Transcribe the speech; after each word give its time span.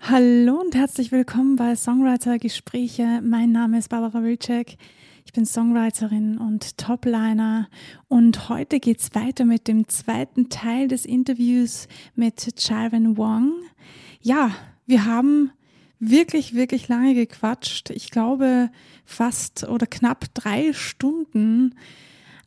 Hallo 0.00 0.60
und 0.60 0.76
herzlich 0.76 1.10
willkommen 1.10 1.56
bei 1.56 1.74
Songwriter 1.74 2.38
Gespräche. 2.38 3.20
Mein 3.24 3.50
Name 3.50 3.78
ist 3.78 3.88
Barbara 3.88 4.22
Wilczek. 4.22 4.76
Ich 5.24 5.32
bin 5.32 5.44
Songwriterin 5.44 6.38
und 6.38 6.78
Topliner 6.78 7.68
und 8.06 8.48
heute 8.48 8.78
geht 8.78 9.00
es 9.00 9.14
weiter 9.16 9.44
mit 9.44 9.66
dem 9.66 9.88
zweiten 9.88 10.48
Teil 10.48 10.86
des 10.86 11.06
Interviews 11.06 11.88
mit 12.14 12.60
Jarvan 12.60 13.16
Wong. 13.16 13.52
Ja, 14.20 14.52
wir 14.86 15.06
haben 15.06 15.50
wirklich, 15.98 16.54
wirklich 16.54 16.86
lange 16.86 17.14
gequatscht. 17.14 17.90
Ich 17.90 18.10
glaube 18.10 18.70
fast 19.04 19.64
oder 19.64 19.86
knapp 19.86 20.26
drei 20.34 20.72
Stunden. 20.72 21.74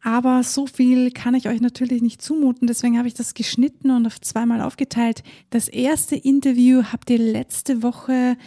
Aber 0.01 0.43
so 0.43 0.65
viel 0.65 1.11
kann 1.11 1.35
ich 1.35 1.47
euch 1.49 1.59
natürlich 1.59 2.01
nicht 2.01 2.21
zumuten. 2.21 2.67
Deswegen 2.67 2.97
habe 2.97 3.07
ich 3.07 3.13
das 3.13 3.33
geschnitten 3.33 3.91
und 3.91 4.05
auf 4.05 4.21
zweimal 4.21 4.61
aufgeteilt. 4.61 5.23
Das 5.49 5.67
erste 5.67 6.15
Interview 6.15 6.83
habt 6.91 7.09
ihr 7.09 7.19
letzte 7.19 7.83
Woche 7.83 8.37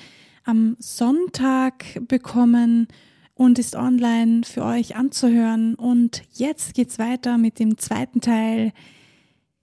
am 0.45 0.77
Sonntag 0.79 2.01
bekommen 2.09 2.89
und 3.35 3.59
ist 3.59 3.77
online 3.77 4.43
für 4.45 4.65
euch 4.65 4.97
anzuhören. 4.97 5.75
Und 5.75 6.23
jetzt 6.33 6.75
geht's 6.75 6.99
weiter 6.99 7.39
mit 7.39 7.59
dem 7.59 7.77
zweiten 7.79 8.21
Teil. 8.21 8.73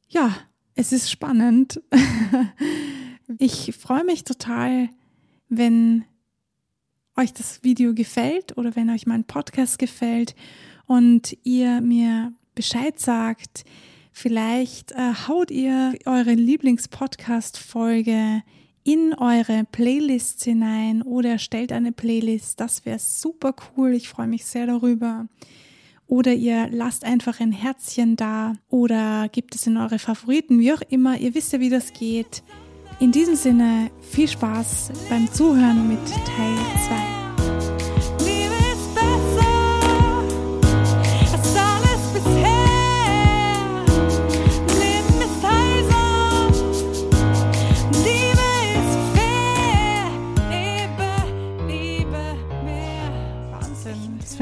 Ja, 0.10 0.36
es 0.76 0.92
ist 0.92 1.10
spannend. 1.10 1.82
ich 3.38 3.76
freue 3.76 4.04
mich 4.04 4.24
total, 4.24 4.90
wenn 5.50 6.06
euch 7.20 7.34
das 7.34 7.64
Video 7.64 7.94
gefällt 7.94 8.58
oder 8.58 8.76
wenn 8.76 8.90
euch 8.90 9.06
mein 9.06 9.26
Podcast 9.26 9.78
gefällt 9.78 10.34
und 10.88 11.38
ihr 11.44 11.82
mir 11.82 12.34
Bescheid 12.56 12.98
sagt, 12.98 13.64
vielleicht 14.12 14.94
äh, 14.94 15.14
haut 15.28 15.52
ihr 15.52 15.94
eure 16.06 16.34
Lieblingspodcast-Folge 16.34 18.42
in 18.84 19.14
eure 19.14 19.66
Playlists 19.72 20.46
hinein 20.46 21.02
oder 21.02 21.38
stellt 21.38 21.74
eine 21.74 21.92
Playlist. 21.92 22.60
Das 22.60 22.86
wäre 22.86 23.00
super 23.00 23.56
cool. 23.78 23.94
Ich 23.94 24.10
freue 24.10 24.28
mich 24.28 24.46
sehr 24.46 24.66
darüber. 24.66 25.28
Oder 26.08 26.34
ihr 26.34 26.70
lasst 26.72 27.04
einfach 27.04 27.40
ein 27.40 27.52
Herzchen 27.52 28.16
da 28.16 28.56
oder 28.70 29.30
gebt 29.30 29.54
es 29.56 29.68
in 29.68 29.78
eure 29.78 30.00
Favoriten, 30.00 30.60
wie 30.60 30.74
auch 30.74 30.82
immer. 30.90 31.20
Ihr 31.20 31.36
wisst 31.36 31.54
ja, 31.54 31.60
wie 31.60 31.70
das 31.70 31.94
geht. 31.94 32.42
In 33.00 33.14
diesem 33.14 33.36
Sinne, 33.36 33.92
viel 34.02 34.28
Spaß 34.28 34.92
beim 35.10 35.32
Zuhören 35.32 35.88
mit 35.88 36.06
Teil 36.08 36.58
2. 36.88 37.09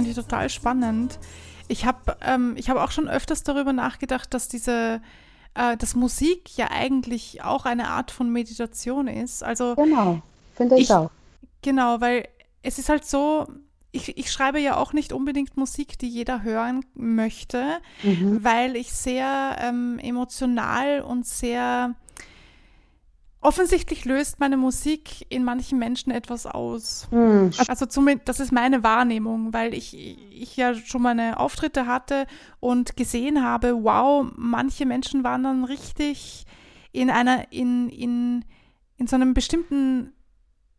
total 0.06 0.50
spannend. 0.50 1.20
Ich 1.68 1.86
habe 1.86 2.18
ähm, 2.22 2.56
ich 2.58 2.70
hab 2.70 2.78
auch 2.78 2.92
schon 2.92 3.10
öfters 3.10 3.44
darüber 3.44 3.74
nachgedacht, 3.74 4.34
dass 4.34 4.48
diese 4.48 5.02
äh, 5.58 5.76
dass 5.78 5.96
Musik 5.96 6.56
ja 6.58 6.70
eigentlich 6.72 7.44
auch 7.44 7.66
eine 7.66 7.90
Art 7.90 8.12
von 8.12 8.32
Meditation 8.32 9.08
ist. 9.08 9.44
Also 9.44 9.76
genau, 9.76 10.22
finde 10.56 10.76
ich, 10.76 10.84
ich 10.84 10.92
auch. 10.94 11.12
Genau, 11.62 12.00
weil 12.00 12.28
es 12.62 12.80
ist 12.80 12.90
halt 12.90 13.06
so, 13.06 13.48
ich, 13.92 14.18
ich, 14.18 14.32
schreibe 14.32 14.60
ja 14.60 14.78
auch 14.78 14.94
nicht 14.94 15.12
unbedingt 15.14 15.58
Musik, 15.58 15.98
die 15.98 16.08
jeder 16.08 16.44
hören 16.44 16.86
möchte, 16.94 17.80
mhm. 18.04 18.44
weil 18.44 18.76
ich 18.76 18.94
sehr 18.94 19.58
ähm, 19.60 20.00
emotional 20.00 21.02
und 21.02 21.26
sehr 21.26 21.96
Offensichtlich 23.40 24.04
löst 24.06 24.40
meine 24.40 24.58
Musik 24.58 25.26
in 25.30 25.44
manchen 25.44 25.78
Menschen 25.78 26.12
etwas 26.12 26.48
aus. 26.48 27.08
Mhm. 27.12 27.52
Also 27.68 27.86
zumindest, 27.86 28.28
das 28.28 28.40
ist 28.40 28.52
meine 28.52 28.84
Wahrnehmung, 28.84 29.54
weil 29.54 29.76
ich, 29.76 29.96
ich 30.32 30.58
ja 30.58 30.74
schon 30.74 31.04
meine 31.04 31.40
Auftritte 31.40 31.86
hatte 31.86 32.26
und 32.60 32.98
gesehen 32.98 33.44
habe, 33.44 33.84
wow, 33.84 34.26
manche 34.36 34.88
Menschen 34.88 35.24
waren 35.24 35.44
dann 35.44 35.66
richtig 35.66 36.46
in 36.92 37.12
einer, 37.12 37.52
in, 37.52 37.90
in, 37.90 38.44
in 38.98 39.06
so 39.08 39.16
einem 39.16 39.36
bestimmten 39.36 40.14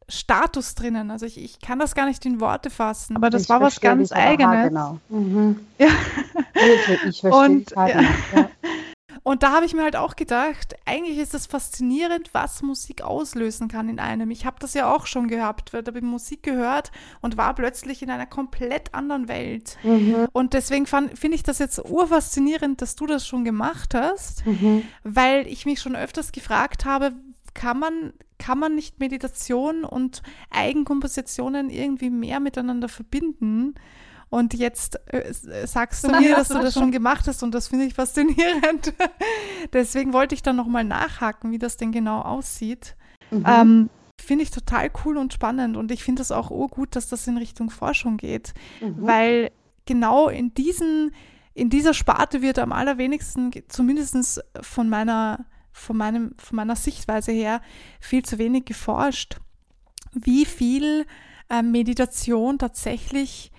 Status 0.08 0.74
drinnen. 0.74 1.10
Also 1.10 1.26
ich, 1.26 1.38
ich 1.38 1.60
kann 1.60 1.78
das 1.78 1.94
gar 1.94 2.06
nicht 2.06 2.24
in 2.24 2.40
Worte 2.40 2.70
fassen. 2.70 3.14
Aber 3.14 3.30
das 3.30 3.42
ich 3.42 3.48
war 3.48 3.60
was 3.60 3.80
ganz 3.80 4.10
Eigenes. 4.10 4.68
Genau. 4.68 4.98
Mhm. 5.10 5.60
Ja. 5.78 5.88
Ich, 6.54 7.04
ich 7.04 7.20
verstehe 7.20 7.30
und, 7.30 7.70
ja. 7.70 7.88
ja. 7.88 8.50
Und 9.28 9.42
da 9.42 9.52
habe 9.52 9.66
ich 9.66 9.74
mir 9.74 9.82
halt 9.82 9.94
auch 9.94 10.16
gedacht, 10.16 10.74
eigentlich 10.86 11.18
ist 11.18 11.34
das 11.34 11.44
faszinierend, 11.44 12.30
was 12.32 12.62
Musik 12.62 13.02
auslösen 13.02 13.68
kann 13.68 13.90
in 13.90 14.00
einem. 14.00 14.30
Ich 14.30 14.46
habe 14.46 14.56
das 14.58 14.72
ja 14.72 14.90
auch 14.90 15.04
schon 15.04 15.28
gehabt, 15.28 15.74
da 15.74 15.84
habe 15.86 15.98
ich 15.98 16.02
Musik 16.02 16.42
gehört 16.42 16.92
und 17.20 17.36
war 17.36 17.54
plötzlich 17.54 18.00
in 18.02 18.08
einer 18.08 18.24
komplett 18.24 18.94
anderen 18.94 19.28
Welt. 19.28 19.76
Mhm. 19.82 20.28
Und 20.32 20.54
deswegen 20.54 20.86
finde 20.86 21.34
ich 21.34 21.42
das 21.42 21.58
jetzt 21.58 21.78
urfaszinierend, 21.78 22.80
dass 22.80 22.96
du 22.96 23.04
das 23.04 23.26
schon 23.26 23.44
gemacht 23.44 23.92
hast, 23.92 24.46
mhm. 24.46 24.84
weil 25.04 25.46
ich 25.46 25.66
mich 25.66 25.82
schon 25.82 25.94
öfters 25.94 26.32
gefragt 26.32 26.86
habe, 26.86 27.12
kann 27.52 27.78
man, 27.78 28.14
kann 28.38 28.58
man 28.58 28.74
nicht 28.74 28.98
Meditation 28.98 29.84
und 29.84 30.22
Eigenkompositionen 30.48 31.68
irgendwie 31.68 32.08
mehr 32.08 32.40
miteinander 32.40 32.88
verbinden? 32.88 33.74
Und 34.30 34.54
jetzt 34.54 35.00
äh, 35.12 35.32
sagst 35.66 36.04
du 36.04 36.10
mir, 36.10 36.36
dass 36.36 36.48
du 36.48 36.54
das 36.54 36.74
schon 36.74 36.92
gemacht 36.92 37.26
hast 37.26 37.42
und 37.42 37.54
das 37.54 37.68
finde 37.68 37.86
ich 37.86 37.94
faszinierend. 37.94 38.92
Deswegen 39.72 40.12
wollte 40.12 40.34
ich 40.34 40.42
dann 40.42 40.56
nochmal 40.56 40.84
nachhaken, 40.84 41.50
wie 41.50 41.58
das 41.58 41.76
denn 41.76 41.92
genau 41.92 42.20
aussieht. 42.20 42.94
Mhm. 43.30 43.44
Ähm, 43.46 43.90
finde 44.20 44.42
ich 44.42 44.50
total 44.50 44.90
cool 45.04 45.16
und 45.16 45.32
spannend 45.32 45.76
und 45.76 45.90
ich 45.90 46.02
finde 46.02 46.22
es 46.22 46.32
auch 46.32 46.50
urgut, 46.50 46.96
dass 46.96 47.08
das 47.08 47.26
in 47.26 47.38
Richtung 47.38 47.70
Forschung 47.70 48.16
geht, 48.16 48.52
mhm. 48.80 48.96
weil 48.98 49.50
genau 49.86 50.28
in 50.28 50.52
diesen 50.52 51.12
in 51.58 51.70
dieser 51.70 51.92
Sparte 51.92 52.40
wird 52.40 52.58
am 52.60 52.70
allerwenigsten, 52.70 53.50
zumindest 53.66 54.40
von 54.60 54.88
meiner, 54.88 55.44
von, 55.72 55.96
meinem, 55.96 56.34
von 56.38 56.54
meiner 56.54 56.76
Sichtweise 56.76 57.32
her, 57.32 57.60
viel 58.00 58.24
zu 58.24 58.38
wenig 58.38 58.64
geforscht, 58.64 59.40
wie 60.12 60.44
viel 60.44 61.04
äh, 61.50 61.62
Meditation 61.62 62.58
tatsächlich 62.58 63.50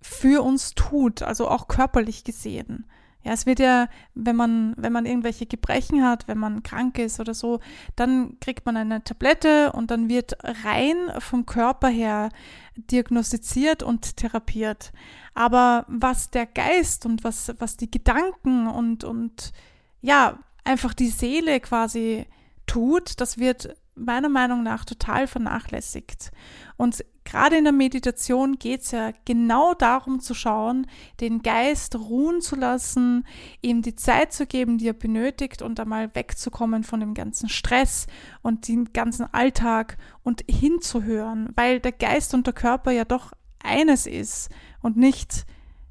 für 0.00 0.42
uns 0.42 0.74
tut, 0.74 1.22
also 1.22 1.48
auch 1.48 1.68
körperlich 1.68 2.24
gesehen. 2.24 2.86
Ja, 3.24 3.32
es 3.32 3.46
wird 3.46 3.58
ja, 3.58 3.88
wenn 4.14 4.36
man, 4.36 4.74
wenn 4.76 4.92
man 4.92 5.04
irgendwelche 5.04 5.44
Gebrechen 5.44 6.04
hat, 6.04 6.28
wenn 6.28 6.38
man 6.38 6.62
krank 6.62 6.98
ist 6.98 7.18
oder 7.18 7.34
so, 7.34 7.58
dann 7.96 8.38
kriegt 8.40 8.64
man 8.64 8.76
eine 8.76 9.02
Tablette 9.02 9.72
und 9.72 9.90
dann 9.90 10.08
wird 10.08 10.36
rein 10.64 11.10
vom 11.18 11.44
Körper 11.44 11.88
her 11.88 12.30
diagnostiziert 12.76 13.82
und 13.82 14.16
therapiert. 14.16 14.92
Aber 15.34 15.84
was 15.88 16.30
der 16.30 16.46
Geist 16.46 17.06
und 17.06 17.24
was, 17.24 17.52
was 17.58 17.76
die 17.76 17.90
Gedanken 17.90 18.68
und, 18.68 19.02
und 19.02 19.52
ja, 20.00 20.38
einfach 20.64 20.94
die 20.94 21.08
Seele 21.10 21.58
quasi 21.60 22.24
tut, 22.66 23.20
das 23.20 23.38
wird 23.38 23.76
meiner 23.96 24.28
Meinung 24.28 24.62
nach 24.62 24.84
total 24.84 25.26
vernachlässigt. 25.26 26.30
Und 26.76 27.04
gerade 27.28 27.58
in 27.58 27.64
der 27.64 27.72
Meditation 27.72 28.58
geht 28.58 28.82
es 28.82 28.90
ja 28.92 29.12
genau 29.24 29.74
darum 29.74 30.20
zu 30.20 30.32
schauen, 30.34 30.86
den 31.20 31.42
Geist 31.42 31.94
ruhen 31.96 32.40
zu 32.40 32.56
lassen, 32.56 33.26
ihm 33.60 33.82
die 33.82 33.94
Zeit 33.94 34.32
zu 34.32 34.46
geben, 34.46 34.78
die 34.78 34.88
er 34.88 34.94
benötigt 34.94 35.60
und 35.60 35.78
einmal 35.78 36.14
wegzukommen 36.14 36.84
von 36.84 37.00
dem 37.00 37.12
ganzen 37.12 37.48
Stress 37.48 38.06
und 38.40 38.66
dem 38.68 38.92
ganzen 38.92 39.32
Alltag 39.32 39.98
und 40.22 40.42
hinzuhören, 40.48 41.50
weil 41.54 41.80
der 41.80 41.92
Geist 41.92 42.32
und 42.32 42.46
der 42.46 42.54
Körper 42.54 42.92
ja 42.92 43.04
doch 43.04 43.32
eines 43.62 44.06
ist 44.06 44.48
und 44.80 44.96
nicht 44.96 45.44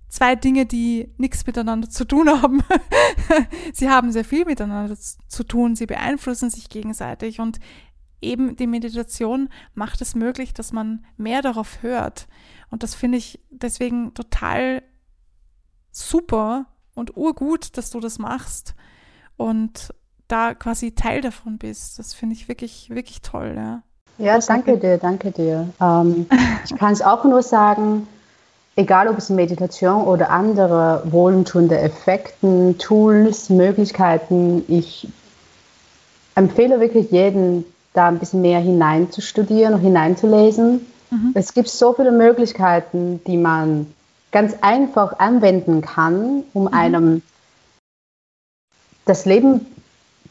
zwei 0.09 0.35
Dinge, 0.35 0.65
die 0.65 1.13
nichts 1.17 1.45
miteinander 1.45 1.89
zu 1.89 2.05
tun 2.05 2.29
haben. 2.41 2.63
sie 3.73 3.89
haben 3.89 4.11
sehr 4.11 4.25
viel 4.25 4.45
miteinander 4.45 4.95
zu 4.95 5.43
tun, 5.43 5.75
sie 5.75 5.85
beeinflussen 5.85 6.49
sich 6.49 6.69
gegenseitig 6.69 7.39
und 7.39 7.59
eben 8.21 8.55
die 8.55 8.67
Meditation 8.67 9.49
macht 9.73 10.01
es 10.01 10.15
möglich, 10.15 10.53
dass 10.53 10.71
man 10.71 11.05
mehr 11.17 11.41
darauf 11.41 11.81
hört. 11.81 12.27
Und 12.69 12.83
das 12.83 12.95
finde 12.95 13.17
ich 13.17 13.39
deswegen 13.49 14.13
total 14.13 14.83
super 15.91 16.65
und 16.95 17.15
urgut, 17.15 17.77
dass 17.77 17.91
du 17.91 17.99
das 17.99 18.19
machst 18.19 18.75
und 19.37 19.93
da 20.27 20.53
quasi 20.53 20.93
Teil 20.93 21.21
davon 21.21 21.57
bist. 21.57 21.99
Das 21.99 22.13
finde 22.13 22.35
ich 22.35 22.47
wirklich, 22.47 22.89
wirklich 22.89 23.21
toll. 23.21 23.53
Ja, 23.55 23.81
ja 24.17 24.39
danke 24.39 24.77
dir, 24.77 24.97
danke 24.97 25.31
dir. 25.31 25.69
Ähm, 25.79 26.27
ich 26.65 26.75
kann 26.75 26.91
es 26.91 27.01
auch 27.01 27.23
nur 27.23 27.43
sagen, 27.43 28.07
egal 28.75 29.07
ob 29.07 29.17
es 29.17 29.29
Meditation 29.29 30.03
oder 30.03 30.29
andere 30.29 31.03
wohltuende 31.05 31.79
Effekten, 31.79 32.77
Tools, 32.77 33.49
Möglichkeiten, 33.49 34.63
ich 34.67 35.07
empfehle 36.35 36.79
wirklich 36.79 37.11
jeden, 37.11 37.65
da 37.93 38.07
ein 38.07 38.19
bisschen 38.19 38.41
mehr 38.41 38.59
hineinzustudieren 38.59 39.73
und 39.73 39.81
hineinzulesen. 39.81 40.85
Mhm. 41.09 41.31
Es 41.33 41.53
gibt 41.53 41.69
so 41.69 41.93
viele 41.93 42.11
Möglichkeiten, 42.11 43.21
die 43.25 43.37
man 43.37 43.87
ganz 44.31 44.55
einfach 44.61 45.19
anwenden 45.19 45.81
kann, 45.81 46.43
um 46.53 46.63
mhm. 46.63 46.73
einem 46.73 47.21
das 49.05 49.25
Leben 49.25 49.65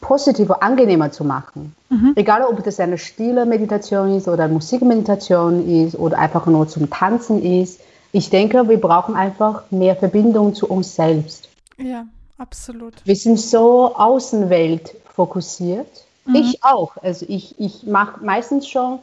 positiver, 0.01 0.61
angenehmer 0.63 1.11
zu 1.11 1.23
machen. 1.23 1.75
Mhm. 1.89 2.13
Egal, 2.15 2.43
ob 2.43 2.63
das 2.63 2.79
eine 2.79 2.97
stille 2.97 3.45
Meditation 3.45 4.15
ist 4.15 4.27
oder 4.27 4.47
Musikmeditation 4.47 5.67
ist 5.67 5.95
oder 5.95 6.19
einfach 6.19 6.45
nur 6.45 6.67
zum 6.67 6.89
Tanzen 6.89 7.41
ist. 7.41 7.81
Ich 8.11 8.29
denke, 8.29 8.69
wir 8.69 8.79
brauchen 8.79 9.15
einfach 9.15 9.63
mehr 9.71 9.95
Verbindung 9.95 10.53
zu 10.53 10.67
uns 10.67 10.95
selbst. 10.95 11.49
Ja, 11.77 12.05
absolut. 12.37 12.93
Wir 13.03 13.15
sind 13.15 13.39
so 13.39 13.95
Außenwelt 13.95 14.95
fokussiert. 15.13 16.06
Mhm. 16.27 16.35
Ich 16.35 16.63
auch. 16.63 16.97
Also 16.97 17.25
ich, 17.27 17.59
ich 17.59 17.83
mache 17.83 18.23
meistens 18.23 18.67
schon, 18.67 18.99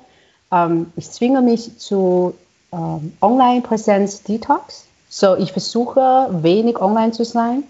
ähm, 0.52 0.92
ich 0.96 1.10
zwinge 1.10 1.42
mich 1.42 1.78
zu 1.78 2.34
ähm, 2.72 3.12
Online-Präsenz-Detox. 3.20 4.84
So, 5.08 5.36
ich 5.36 5.52
versuche 5.52 6.28
wenig 6.30 6.80
online 6.80 7.12
zu 7.12 7.24
sein. 7.24 7.64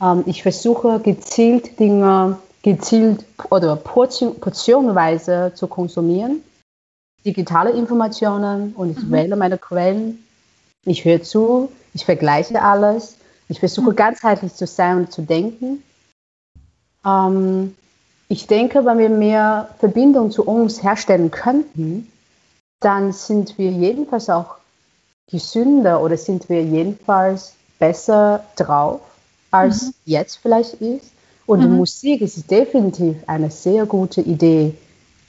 Ähm, 0.00 0.24
ich 0.26 0.42
versuche 0.42 1.00
gezielt 1.00 1.78
Dinge, 1.78 2.38
gezielt 2.62 3.24
oder 3.50 3.76
portion, 3.76 4.38
portionweise 4.38 5.52
zu 5.54 5.66
konsumieren. 5.66 6.42
Digitale 7.24 7.70
Informationen 7.70 8.72
und 8.74 8.90
ich 8.96 9.04
mhm. 9.04 9.12
wähle 9.12 9.36
meine 9.36 9.58
Quellen. 9.58 10.24
Ich 10.84 11.04
höre 11.04 11.22
zu, 11.22 11.70
ich 11.92 12.04
vergleiche 12.04 12.62
alles. 12.62 13.16
Ich 13.48 13.60
versuche 13.60 13.90
mhm. 13.90 13.96
ganzheitlich 13.96 14.54
zu 14.54 14.66
sein 14.66 14.98
und 14.98 15.12
zu 15.12 15.22
denken. 15.22 15.82
Ähm, 17.04 17.76
ich 18.30 18.46
denke, 18.46 18.84
wenn 18.84 18.98
wir 18.98 19.08
mehr 19.08 19.68
Verbindung 19.80 20.30
zu 20.30 20.44
uns 20.44 20.84
herstellen 20.84 21.32
könnten, 21.32 22.10
dann 22.78 23.12
sind 23.12 23.58
wir 23.58 23.72
jedenfalls 23.72 24.30
auch 24.30 24.54
gesünder 25.28 26.00
oder 26.00 26.16
sind 26.16 26.48
wir 26.48 26.62
jedenfalls 26.62 27.54
besser 27.80 28.44
drauf, 28.54 29.00
als 29.50 29.82
mhm. 29.82 29.94
jetzt 30.04 30.36
vielleicht 30.36 30.74
ist. 30.74 31.10
Und 31.44 31.68
mhm. 31.68 31.76
Musik 31.76 32.20
ist 32.20 32.48
definitiv 32.48 33.16
eine 33.26 33.50
sehr 33.50 33.84
gute 33.84 34.20
Idee, 34.20 34.74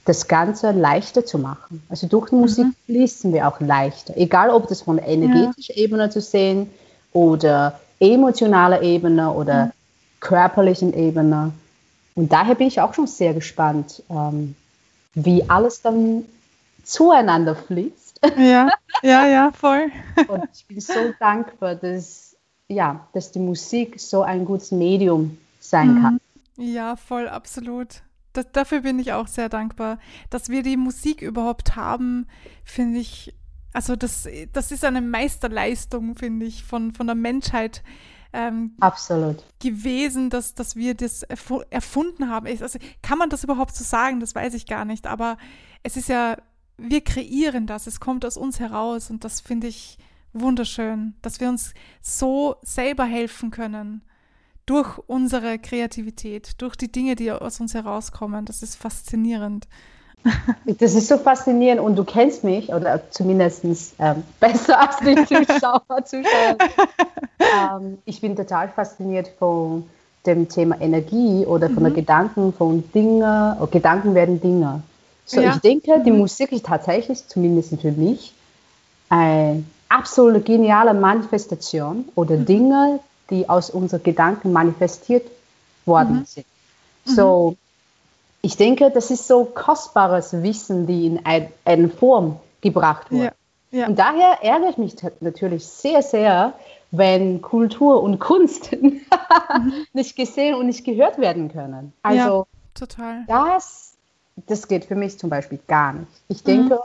das 0.04 0.28
Ganze 0.28 0.70
leichter 0.70 1.26
zu 1.26 1.40
machen. 1.40 1.82
Also 1.88 2.06
durch 2.06 2.30
die 2.30 2.36
Musik 2.36 2.66
mhm. 2.66 2.74
fließen 2.86 3.32
wir 3.32 3.48
auch 3.48 3.58
leichter. 3.58 4.16
Egal, 4.16 4.50
ob 4.50 4.68
das 4.68 4.82
von 4.82 4.98
energetischer 4.98 5.74
ja. 5.74 5.82
Ebene 5.82 6.08
zu 6.10 6.20
sehen 6.20 6.70
oder 7.12 7.80
emotionaler 7.98 8.80
Ebene 8.82 9.32
oder 9.32 9.66
mhm. 9.66 9.70
körperlichen 10.20 10.94
Ebene. 10.94 11.50
Und 12.14 12.32
daher 12.32 12.54
bin 12.54 12.66
ich 12.66 12.80
auch 12.80 12.94
schon 12.94 13.06
sehr 13.06 13.34
gespannt, 13.34 14.02
ähm, 14.10 14.54
wie 15.14 15.48
alles 15.48 15.82
dann 15.82 16.24
zueinander 16.84 17.56
fließt. 17.56 18.20
Ja, 18.36 18.68
ja, 19.02 19.26
ja, 19.26 19.52
voll. 19.52 19.90
Und 20.28 20.48
ich 20.52 20.66
bin 20.66 20.80
so 20.80 21.14
dankbar, 21.18 21.74
dass, 21.74 22.36
ja, 22.68 23.06
dass 23.12 23.32
die 23.32 23.38
Musik 23.38 23.98
so 24.00 24.22
ein 24.22 24.44
gutes 24.44 24.70
Medium 24.70 25.38
sein 25.60 25.94
mhm. 25.94 26.02
kann. 26.02 26.20
Ja, 26.56 26.96
voll, 26.96 27.28
absolut. 27.28 28.02
Das, 28.32 28.50
dafür 28.52 28.80
bin 28.80 28.98
ich 28.98 29.12
auch 29.12 29.26
sehr 29.26 29.48
dankbar. 29.48 29.98
Dass 30.30 30.48
wir 30.48 30.62
die 30.62 30.76
Musik 30.76 31.22
überhaupt 31.22 31.76
haben, 31.76 32.26
finde 32.64 32.98
ich, 32.98 33.34
also 33.72 33.96
das, 33.96 34.28
das 34.52 34.70
ist 34.70 34.84
eine 34.84 35.00
Meisterleistung, 35.00 36.16
finde 36.16 36.46
ich, 36.46 36.64
von, 36.64 36.92
von 36.92 37.06
der 37.06 37.16
Menschheit. 37.16 37.82
Ähm, 38.32 38.76
Absolut. 38.80 39.44
gewesen, 39.60 40.30
dass, 40.30 40.54
dass 40.54 40.74
wir 40.74 40.94
das 40.94 41.22
erfunden 41.22 42.30
haben. 42.30 42.46
Also, 42.46 42.78
kann 43.02 43.18
man 43.18 43.28
das 43.28 43.44
überhaupt 43.44 43.74
so 43.74 43.84
sagen? 43.84 44.20
Das 44.20 44.34
weiß 44.34 44.54
ich 44.54 44.66
gar 44.66 44.84
nicht. 44.84 45.06
Aber 45.06 45.36
es 45.82 45.96
ist 45.96 46.08
ja 46.08 46.36
wir 46.82 47.02
kreieren 47.02 47.66
das, 47.66 47.86
es 47.86 48.00
kommt 48.00 48.24
aus 48.24 48.36
uns 48.36 48.60
heraus 48.60 49.10
und 49.10 49.24
das 49.24 49.40
finde 49.40 49.68
ich 49.68 49.98
wunderschön, 50.32 51.14
dass 51.22 51.40
wir 51.40 51.48
uns 51.48 51.74
so 52.00 52.56
selber 52.62 53.04
helfen 53.04 53.50
können 53.50 54.02
durch 54.66 54.98
unsere 55.06 55.58
Kreativität, 55.58 56.60
durch 56.60 56.76
die 56.76 56.90
Dinge, 56.90 57.16
die 57.16 57.30
aus 57.30 57.60
uns 57.60 57.74
herauskommen. 57.74 58.44
Das 58.44 58.62
ist 58.62 58.76
faszinierend. 58.76 59.68
Das 60.78 60.94
ist 60.94 61.08
so 61.08 61.18
faszinierend 61.18 61.80
und 61.80 61.96
du 61.96 62.04
kennst 62.04 62.44
mich 62.44 62.72
oder 62.72 63.02
zumindest 63.10 63.64
ähm, 63.98 64.22
besser 64.40 64.80
als 64.80 64.98
die 64.98 65.16
Zuschauer. 65.16 66.04
Zuschauer. 66.04 66.58
ähm, 67.38 67.98
ich 68.04 68.20
bin 68.20 68.36
total 68.36 68.68
fasziniert 68.68 69.30
von 69.38 69.84
dem 70.26 70.48
Thema 70.48 70.80
Energie 70.80 71.44
oder 71.46 71.68
von 71.68 71.82
mhm. 71.82 71.86
der 71.86 71.92
Gedanken 71.92 72.52
von 72.52 72.84
Dinge, 72.92 73.56
Gedanken 73.70 74.14
werden 74.14 74.40
Dinge. 74.40 74.82
So, 75.24 75.40
ja. 75.40 75.50
ich 75.54 75.60
denke, 75.60 76.02
die 76.04 76.10
mhm. 76.10 76.18
Musik 76.18 76.52
ist 76.52 76.66
tatsächlich, 76.66 77.26
zumindest 77.26 77.80
für 77.80 77.92
mich, 77.92 78.32
eine 79.08 79.64
absolute 79.88 80.40
geniale 80.40 80.94
Manifestation 80.94 82.04
oder 82.14 82.36
mhm. 82.36 82.46
Dinge, 82.46 83.00
die 83.30 83.48
aus 83.48 83.70
unseren 83.70 84.02
Gedanken 84.02 84.52
manifestiert 84.52 85.26
worden 85.84 86.20
mhm. 86.20 86.24
sind. 86.26 86.46
So, 87.04 87.56
ich 88.42 88.56
denke, 88.56 88.90
das 88.90 89.10
ist 89.10 89.26
so 89.26 89.44
kostbares 89.44 90.42
Wissen, 90.42 90.86
die 90.86 91.06
in 91.06 91.24
ein, 91.24 91.48
eine 91.64 91.88
Form 91.88 92.38
gebracht 92.60 93.10
wurde. 93.10 93.24
Ja. 93.24 93.32
Ja. 93.78 93.86
Und 93.86 93.98
daher 93.98 94.42
ärgere 94.42 94.68
ich 94.68 94.76
mich 94.76 94.96
natürlich 95.20 95.66
sehr, 95.66 96.02
sehr, 96.02 96.52
wenn 96.90 97.40
Kultur 97.40 98.02
und 98.02 98.18
Kunst 98.18 98.70
mhm. 98.72 99.00
nicht 99.94 100.14
gesehen 100.14 100.56
und 100.56 100.66
nicht 100.66 100.84
gehört 100.84 101.18
werden 101.18 101.50
können. 101.50 101.94
Also, 102.02 102.18
ja, 102.18 102.44
total. 102.74 103.24
Das 103.26 103.92
das 104.46 104.68
geht 104.68 104.84
für 104.84 104.94
mich 104.94 105.18
zum 105.18 105.30
Beispiel 105.30 105.58
gar 105.66 105.92
nicht. 105.92 106.10
Ich 106.28 106.42
denke, 106.42 106.74
mhm. 106.74 106.80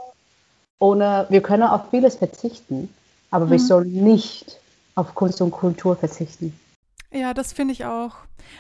ohne, 0.79 1.25
wir 1.29 1.41
können 1.41 1.63
auf 1.63 1.89
vieles 1.89 2.15
verzichten, 2.15 2.93
aber 3.31 3.45
mhm. 3.45 3.51
wir 3.51 3.59
sollen 3.59 3.91
nicht 3.91 4.59
auf 4.95 5.15
Kunst 5.15 5.41
und 5.41 5.51
Kultur 5.51 5.95
verzichten. 5.95 6.57
Ja, 7.11 7.33
das 7.33 7.53
finde 7.53 7.73
ich 7.73 7.85
auch. 7.85 8.15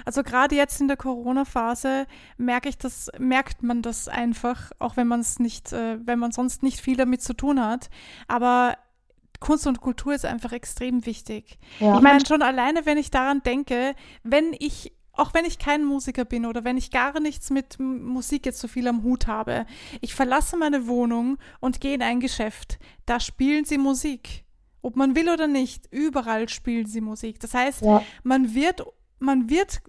Also 0.05 0.23
gerade 0.23 0.55
jetzt 0.55 0.79
in 0.79 0.87
der 0.87 0.97
Corona-Phase 0.97 2.07
merke 2.37 2.69
ich 2.69 2.77
das, 2.77 3.09
merkt 3.19 3.61
man 3.61 3.81
das 3.81 4.07
einfach, 4.07 4.71
auch 4.79 4.97
wenn 4.97 5.07
man 5.07 5.19
es 5.19 5.39
nicht, 5.39 5.73
äh, 5.73 5.99
wenn 6.05 6.19
man 6.19 6.31
sonst 6.31 6.63
nicht 6.63 6.79
viel 6.79 6.97
damit 6.97 7.21
zu 7.21 7.33
tun 7.33 7.63
hat. 7.63 7.89
Aber 8.27 8.77
Kunst 9.39 9.67
und 9.67 9.81
Kultur 9.81 10.13
ist 10.13 10.25
einfach 10.25 10.51
extrem 10.51 11.05
wichtig. 11.05 11.59
Ja. 11.79 11.95
Ich 11.95 12.01
meine 12.01 12.25
schon 12.25 12.41
alleine, 12.41 12.85
wenn 12.85 12.97
ich 12.97 13.11
daran 13.11 13.43
denke, 13.43 13.95
wenn 14.23 14.55
ich 14.57 14.93
auch 15.13 15.33
wenn 15.33 15.45
ich 15.45 15.57
kein 15.57 15.83
Musiker 15.83 16.25
bin 16.25 16.45
oder 16.45 16.63
wenn 16.63 16.77
ich 16.77 16.91
gar 16.91 17.19
nichts 17.19 17.49
mit 17.49 17.79
Musik 17.79 18.45
jetzt 18.45 18.59
so 18.59 18.67
viel 18.67 18.87
am 18.87 19.01
Hut 19.01 19.25
habe, 19.25 19.65
ich 19.99 20.13
verlasse 20.13 20.57
meine 20.57 20.85
Wohnung 20.85 21.39
und 21.59 21.81
gehe 21.81 21.95
in 21.95 22.03
ein 22.03 22.19
Geschäft. 22.19 22.77
Da 23.07 23.19
spielen 23.19 23.65
sie 23.65 23.79
Musik. 23.79 24.43
Ob 24.87 24.95
man 24.95 25.17
will 25.17 25.27
oder 25.27 25.47
nicht, 25.47 25.85
überall 25.91 26.47
spielen 26.47 26.85
sie 26.85 27.01
Musik. 27.01 27.41
Das 27.41 27.53
heißt, 27.53 27.81
ja. 27.81 28.01
man 28.23 28.55
wird 28.55 28.85
man 29.19 29.49
wird 29.49 29.81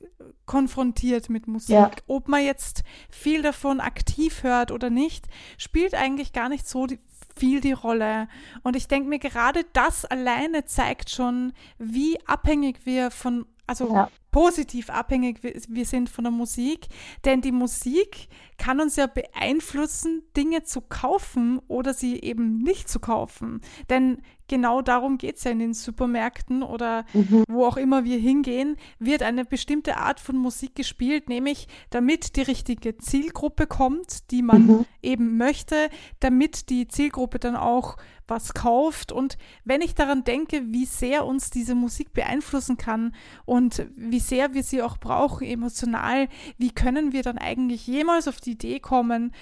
konfrontiert 0.44 1.28
mit 1.28 1.46
Musik. 1.46 1.70
Ja. 1.76 1.90
Ob 2.08 2.26
man 2.26 2.44
jetzt 2.44 2.82
viel 3.08 3.42
davon 3.42 3.78
aktiv 3.78 4.42
hört 4.42 4.72
oder 4.72 4.90
nicht, 4.90 5.26
spielt 5.56 5.94
eigentlich 5.94 6.32
gar 6.32 6.48
nicht 6.48 6.66
so 6.66 6.86
die, 6.86 6.98
viel 7.36 7.60
die 7.60 7.72
Rolle. 7.72 8.26
Und 8.64 8.74
ich 8.74 8.88
denke 8.88 9.08
mir, 9.08 9.20
gerade 9.20 9.64
das 9.72 10.04
alleine 10.04 10.64
zeigt 10.64 11.10
schon, 11.10 11.52
wie 11.78 12.18
abhängig 12.26 12.84
wir 12.84 13.12
von, 13.12 13.46
also 13.68 13.94
ja 13.94 14.10
positiv 14.38 14.88
abhängig 14.88 15.40
wir 15.42 15.84
sind 15.84 16.08
von 16.08 16.22
der 16.22 16.30
Musik, 16.30 16.86
denn 17.24 17.40
die 17.40 17.50
Musik 17.50 18.28
kann 18.56 18.80
uns 18.80 18.94
ja 18.94 19.08
beeinflussen, 19.08 20.22
Dinge 20.36 20.62
zu 20.62 20.80
kaufen 20.80 21.60
oder 21.66 21.92
sie 21.92 22.20
eben 22.20 22.58
nicht 22.58 22.88
zu 22.88 23.00
kaufen. 23.00 23.60
Denn 23.90 24.22
genau 24.46 24.80
darum 24.80 25.18
geht 25.18 25.38
es 25.38 25.44
ja 25.44 25.50
in 25.50 25.58
den 25.58 25.74
Supermärkten 25.74 26.62
oder 26.62 27.04
mhm. 27.14 27.42
wo 27.48 27.64
auch 27.66 27.76
immer 27.76 28.04
wir 28.04 28.18
hingehen, 28.18 28.76
wird 29.00 29.22
eine 29.22 29.44
bestimmte 29.44 29.96
Art 29.96 30.20
von 30.20 30.36
Musik 30.36 30.76
gespielt, 30.76 31.28
nämlich 31.28 31.66
damit 31.90 32.36
die 32.36 32.42
richtige 32.42 32.96
Zielgruppe 32.96 33.66
kommt, 33.66 34.30
die 34.30 34.42
man 34.42 34.66
mhm. 34.66 34.84
eben 35.02 35.36
möchte, 35.36 35.90
damit 36.20 36.70
die 36.70 36.86
Zielgruppe 36.86 37.40
dann 37.40 37.56
auch 37.56 37.96
was 38.28 38.54
kauft. 38.54 39.10
Und 39.10 39.38
wenn 39.64 39.80
ich 39.80 39.94
daran 39.94 40.22
denke, 40.22 40.62
wie 40.66 40.84
sehr 40.84 41.24
uns 41.24 41.50
diese 41.50 41.74
Musik 41.74 42.12
beeinflussen 42.12 42.76
kann 42.76 43.14
und 43.46 43.86
wie 43.96 44.20
sehr 44.28 44.54
wir 44.54 44.62
sie 44.62 44.82
auch 44.82 44.98
brauchen 44.98 45.46
emotional, 45.46 46.28
wie 46.56 46.70
können 46.70 47.12
wir 47.12 47.22
dann 47.22 47.38
eigentlich 47.38 47.86
jemals 47.86 48.28
auf 48.28 48.40
die 48.40 48.52
Idee 48.52 48.80
kommen, 48.80 49.32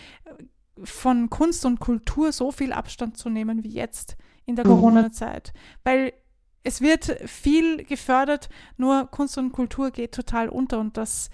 von 0.82 1.30
Kunst 1.30 1.64
und 1.64 1.80
Kultur 1.80 2.32
so 2.32 2.52
viel 2.52 2.72
Abstand 2.72 3.16
zu 3.16 3.30
nehmen 3.30 3.64
wie 3.64 3.70
jetzt 3.70 4.16
in 4.44 4.56
der 4.56 4.66
mhm. 4.66 4.70
Corona-Zeit? 4.70 5.52
Weil 5.84 6.12
es 6.62 6.80
wird 6.80 7.18
viel 7.26 7.84
gefördert, 7.84 8.48
nur 8.76 9.06
Kunst 9.06 9.38
und 9.38 9.52
Kultur 9.52 9.90
geht 9.90 10.12
total 10.12 10.48
unter 10.48 10.80
und 10.80 10.96
das 10.96 11.30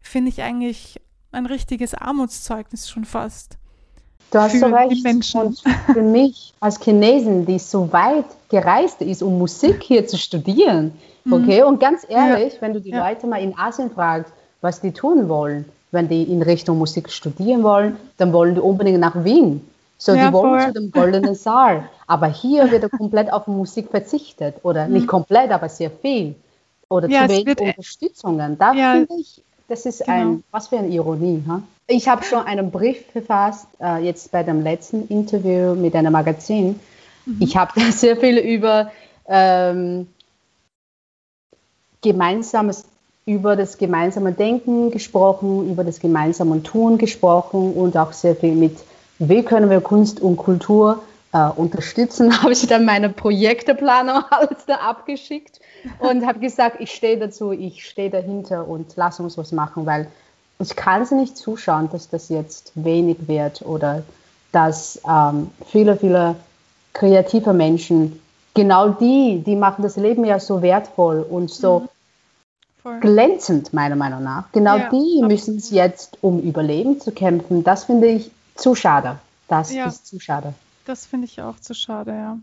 finde 0.00 0.28
ich 0.28 0.42
eigentlich 0.42 1.00
ein 1.32 1.46
richtiges 1.46 1.94
Armutszeugnis 1.94 2.88
schon 2.88 3.04
fast. 3.04 3.58
Du 4.34 4.40
hast 4.40 4.58
so 4.58 4.66
recht. 4.66 5.04
Menschen. 5.04 5.40
Und 5.40 5.62
für 5.92 6.02
mich 6.02 6.52
als 6.58 6.80
Chinesin, 6.80 7.46
die 7.46 7.60
so 7.60 7.92
weit 7.92 8.24
gereist 8.48 9.00
ist, 9.00 9.22
um 9.22 9.38
Musik 9.38 9.80
hier 9.80 10.08
zu 10.08 10.18
studieren, 10.18 10.92
mhm. 11.24 11.32
okay, 11.32 11.62
und 11.62 11.78
ganz 11.78 12.04
ehrlich, 12.08 12.54
ja. 12.54 12.60
wenn 12.60 12.74
du 12.74 12.80
die 12.80 12.90
ja. 12.90 13.08
Leute 13.08 13.28
mal 13.28 13.40
in 13.40 13.56
Asien 13.56 13.92
fragst, 13.92 14.32
was 14.60 14.80
die 14.80 14.90
tun 14.90 15.28
wollen, 15.28 15.66
wenn 15.92 16.08
die 16.08 16.24
in 16.24 16.42
Richtung 16.42 16.78
Musik 16.78 17.10
studieren 17.10 17.62
wollen, 17.62 17.96
dann 18.16 18.32
wollen 18.32 18.56
die 18.56 18.60
unbedingt 18.60 18.98
nach 18.98 19.22
Wien. 19.22 19.60
So, 19.98 20.12
ja, 20.14 20.26
die 20.26 20.32
wollen 20.32 20.60
voll. 20.60 20.72
zu 20.72 20.80
dem 20.80 20.90
goldenen 20.90 21.34
Saal. 21.36 21.88
Aber 22.08 22.26
hier 22.26 22.68
wird 22.72 22.90
komplett 22.90 23.32
auf 23.32 23.46
Musik 23.46 23.90
verzichtet. 23.90 24.56
Oder 24.64 24.88
mhm. 24.88 24.94
nicht 24.94 25.06
komplett, 25.06 25.52
aber 25.52 25.68
sehr 25.68 25.92
viel. 25.92 26.34
Oder 26.88 27.08
zu 27.08 27.28
wenig 27.28 27.60
Unterstützungen. 27.60 28.58
Da 28.58 28.72
finde 28.72 29.14
ich, 29.16 29.42
Das 29.68 29.86
ist 29.86 30.04
genau. 30.04 30.12
ein, 30.12 30.44
was 30.50 30.68
für 30.68 30.78
eine 30.78 30.88
Ironie. 30.88 31.42
Ha? 31.48 31.62
Ich 31.86 32.08
habe 32.08 32.24
schon 32.24 32.40
einen 32.40 32.70
Brief 32.70 33.04
verfasst, 33.12 33.66
äh, 33.80 34.04
jetzt 34.04 34.30
bei 34.30 34.42
dem 34.42 34.62
letzten 34.62 35.06
Interview 35.08 35.74
mit 35.74 35.94
einem 35.94 36.12
Magazin. 36.12 36.80
Mhm. 37.26 37.36
Ich 37.40 37.56
habe 37.56 37.72
da 37.80 37.90
sehr 37.90 38.16
viel 38.16 38.38
über 38.38 38.90
ähm, 39.26 40.06
gemeinsames, 42.02 42.84
über 43.26 43.56
das 43.56 43.78
gemeinsame 43.78 44.32
Denken 44.32 44.90
gesprochen, 44.90 45.70
über 45.70 45.84
das 45.84 46.00
gemeinsame 46.00 46.62
Tun 46.62 46.98
gesprochen 46.98 47.72
und 47.72 47.96
auch 47.96 48.12
sehr 48.12 48.36
viel 48.36 48.54
mit, 48.54 48.76
wie 49.18 49.42
können 49.42 49.70
wir 49.70 49.80
Kunst 49.80 50.20
und 50.20 50.36
Kultur 50.36 51.02
äh, 51.34 51.50
unterstützen, 51.56 52.42
habe 52.42 52.52
ich 52.52 52.66
dann 52.66 52.86
meine 52.86 53.10
Projekteplanung 53.10 54.22
alles 54.30 54.64
da 54.66 54.76
abgeschickt 54.76 55.60
und 55.98 56.24
habe 56.24 56.38
gesagt, 56.38 56.76
ich 56.80 56.92
stehe 56.92 57.18
dazu, 57.18 57.52
ich 57.52 57.84
stehe 57.84 58.08
dahinter 58.08 58.66
und 58.66 58.92
lass 58.96 59.20
uns 59.20 59.36
was 59.36 59.52
machen, 59.52 59.84
weil 59.84 60.06
ich 60.60 60.76
kann 60.76 61.02
es 61.02 61.10
nicht 61.10 61.36
zuschauen, 61.36 61.90
dass 61.90 62.08
das 62.08 62.28
jetzt 62.28 62.72
wenig 62.76 63.26
wird 63.26 63.62
oder 63.62 64.04
dass 64.52 65.00
ähm, 65.06 65.50
viele, 65.66 65.96
viele 65.96 66.36
kreative 66.92 67.52
Menschen, 67.52 68.20
genau 68.54 68.90
die, 68.90 69.42
die 69.44 69.56
machen 69.56 69.82
das 69.82 69.96
Leben 69.96 70.24
ja 70.24 70.38
so 70.38 70.62
wertvoll 70.62 71.26
und 71.28 71.50
so 71.50 71.88
mhm. 72.84 73.00
glänzend, 73.00 73.72
meiner 73.72 73.96
Meinung 73.96 74.22
nach. 74.22 74.44
Genau 74.52 74.76
ja, 74.76 74.88
die 74.90 75.22
müssen 75.22 75.56
es 75.56 75.70
jetzt, 75.70 76.18
um 76.20 76.38
Überleben 76.40 77.00
zu 77.00 77.10
kämpfen. 77.10 77.64
Das 77.64 77.84
finde 77.84 78.06
ich 78.06 78.30
zu 78.54 78.76
schade. 78.76 79.18
Das 79.48 79.74
ja. 79.74 79.86
ist 79.86 80.06
zu 80.06 80.20
schade. 80.20 80.54
Das 80.84 81.06
finde 81.06 81.26
ich 81.26 81.40
auch 81.40 81.58
zu 81.60 81.74
schade, 81.74 82.12
ja. 82.12 82.38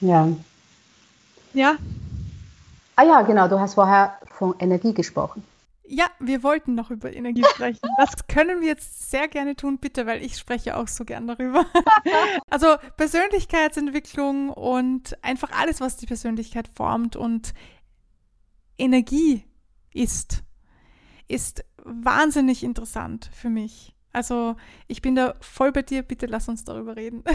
Ja. 0.00 0.28
Ja. 1.54 1.76
Ah 2.96 3.04
ja, 3.04 3.22
genau, 3.22 3.48
du 3.48 3.58
hast 3.58 3.74
vorher 3.74 4.18
von 4.30 4.54
Energie 4.58 4.92
gesprochen. 4.92 5.42
Ja, 5.84 6.06
wir 6.20 6.42
wollten 6.42 6.74
noch 6.74 6.90
über 6.90 7.12
Energie 7.12 7.44
sprechen. 7.44 7.80
Das 7.98 8.26
können 8.26 8.60
wir 8.60 8.68
jetzt 8.68 9.10
sehr 9.10 9.28
gerne 9.28 9.56
tun, 9.56 9.78
bitte, 9.78 10.06
weil 10.06 10.22
ich 10.22 10.38
spreche 10.38 10.76
auch 10.76 10.88
so 10.88 11.04
gern 11.04 11.26
darüber. 11.26 11.64
Also 12.50 12.76
Persönlichkeitsentwicklung 12.96 14.50
und 14.50 15.22
einfach 15.22 15.50
alles, 15.52 15.80
was 15.80 15.96
die 15.96 16.06
Persönlichkeit 16.06 16.68
formt 16.74 17.16
und 17.16 17.54
Energie 18.78 19.44
ist, 19.94 20.42
ist 21.28 21.64
wahnsinnig 21.82 22.62
interessant 22.62 23.30
für 23.32 23.48
mich. 23.48 23.94
Also 24.12 24.56
ich 24.88 25.02
bin 25.02 25.14
da 25.14 25.34
voll 25.40 25.72
bei 25.72 25.82
dir, 25.82 26.02
bitte 26.02 26.26
lass 26.26 26.48
uns 26.48 26.64
darüber 26.64 26.96
reden. 26.96 27.24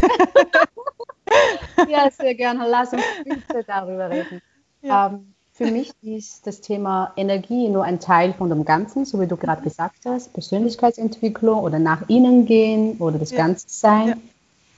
ja, 1.90 2.10
sehr 2.12 2.36
gerne, 2.36 2.68
lass 2.68 2.94
uns 2.94 3.04
bitte 3.24 3.64
darüber 3.66 4.10
reden. 4.10 4.42
Ja. 4.82 5.08
Ähm, 5.08 5.34
für 5.54 5.72
mich 5.72 5.92
ist 6.04 6.46
das 6.46 6.62
Thema 6.62 7.14
Energie 7.18 7.68
nur 7.68 7.84
ein 7.84 8.00
Teil 8.00 8.34
von 8.34 8.50
dem 8.50 8.64
Ganzen, 8.64 9.06
so 9.06 9.20
wie 9.20 9.26
du 9.26 9.38
gerade 9.38 9.64
gesagt 9.64 10.06
hast, 10.06 10.32
Persönlichkeitsentwicklung 10.34 11.60
oder 11.62 11.80
nach 11.80 12.08
innen 12.10 12.46
gehen 12.46 12.98
oder 13.00 13.18
das 13.18 13.32
ja. 13.32 13.38
Ganze 13.38 13.66
sein, 13.68 14.22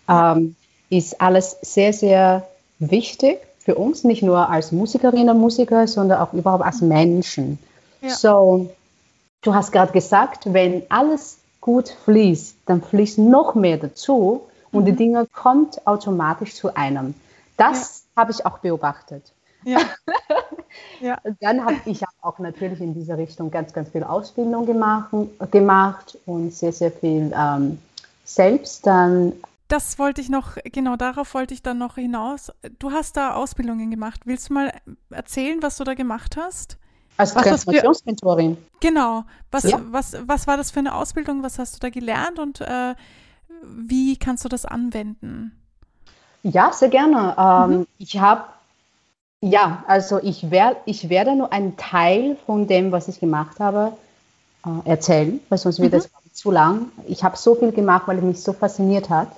ja. 0.08 0.38
ähm, 0.38 0.56
ist 0.90 1.20
alles 1.20 1.58
sehr, 1.62 1.92
sehr 1.92 2.48
wichtig 2.80 3.40
für 3.60 3.76
uns, 3.76 4.06
nicht 4.06 4.24
nur 4.24 4.50
als 4.50 4.72
Musikerinnen 4.72 5.30
und 5.30 5.40
Musiker, 5.40 5.86
sondern 5.86 6.22
auch 6.22 6.32
überhaupt 6.32 6.64
als 6.64 6.80
Menschen. 6.80 7.60
Ja. 8.02 8.12
So, 8.12 8.70
du 9.42 9.54
hast 9.54 9.74
gerade 9.74 9.92
gesagt, 9.92 10.54
wenn 10.54 10.84
alles 10.88 11.40
gut 11.62 11.90
fließt, 12.06 12.58
dann 12.66 12.82
fließt 12.82 13.20
noch 13.20 13.56
mehr 13.56 13.78
dazu 13.78 14.42
und 14.72 14.84
mhm. 14.84 14.86
die 14.86 14.96
Dinge 14.96 15.28
kommt 15.28 15.86
automatisch 15.86 16.56
zu 16.56 16.76
einem. 16.76 17.14
Das 17.58 18.04
habe 18.16 18.32
ich 18.32 18.46
auch 18.46 18.60
beobachtet. 18.60 19.34
Ja. 19.64 19.80
ja. 21.02 21.18
Dann 21.42 21.66
habe 21.66 21.78
ich 21.86 22.02
auch 22.22 22.40
natürlich 22.40 22.80
in 22.80 22.94
dieser 22.94 23.18
Richtung 23.18 23.52
ganz, 23.52 23.74
ganz 23.74 23.90
viel 23.90 24.04
Ausbildung 24.04 24.66
gemacht, 24.66 25.10
gemacht 25.52 26.18
und 26.26 26.54
sehr, 26.54 26.72
sehr 26.72 26.92
viel 26.92 27.34
ähm, 27.36 27.80
selbst 28.24 28.86
dann. 28.86 29.34
Das 29.68 30.00
wollte 30.00 30.22
ich 30.22 30.30
noch, 30.30 30.58
genau 30.64 30.96
darauf 30.96 31.34
wollte 31.34 31.54
ich 31.54 31.62
dann 31.62 31.78
noch 31.78 31.96
hinaus. 31.96 32.52
Du 32.80 32.92
hast 32.92 33.18
da 33.18 33.34
Ausbildungen 33.34 33.92
gemacht. 33.92 34.22
Willst 34.26 34.50
du 34.50 34.54
mal 34.54 34.74
erzählen, 35.10 35.62
was 35.62 35.78
du 35.78 35.84
da 35.84 35.94
gemacht 35.94 36.38
hast? 36.38 36.78
Als 37.20 37.34
Transformationsmentorin. 37.34 38.58
Genau. 38.80 39.24
Was, 39.52 39.64
ja. 39.64 39.82
was, 39.92 40.16
was 40.26 40.48
war 40.48 40.56
das 40.56 40.72
für 40.72 40.80
eine 40.80 40.96
Ausbildung? 40.96 41.44
Was 41.44 41.60
hast 41.60 41.76
du 41.76 41.80
da 41.80 41.90
gelernt 41.90 42.40
und 42.40 42.62
äh, 42.62 42.96
wie 43.62 44.16
kannst 44.16 44.46
du 44.46 44.50
das 44.50 44.66
anwenden? 44.66 45.52
Ja, 46.44 46.72
sehr 46.72 46.88
gerne. 46.88 47.36
Ähm, 47.38 47.80
mhm. 47.80 47.88
Ich 47.98 48.18
habe 48.20 48.44
ja, 49.42 49.84
also 49.88 50.20
ich, 50.22 50.50
wer, 50.50 50.78
ich 50.86 51.10
werde 51.10 51.36
nur 51.36 51.52
einen 51.52 51.76
Teil 51.76 52.38
von 52.46 52.68
dem, 52.68 52.92
was 52.94 53.08
ich 53.10 53.20
gemacht 53.20 53.60
habe, 53.60 53.94
äh, 54.66 54.90
erzählen, 54.90 55.42
weil 55.50 55.58
sonst 55.58 55.80
wird 55.80 55.92
mhm. 55.92 55.98
das 55.98 56.10
zu 56.32 56.52
lang. 56.52 56.86
Ich 57.08 57.24
habe 57.24 57.36
so 57.36 57.56
viel 57.56 57.74
gemacht, 57.74 58.04
weil 58.08 58.18
es 58.18 58.24
mich 58.24 58.42
so 58.42 58.54
fasziniert 58.54 59.10
hat. 59.10 59.30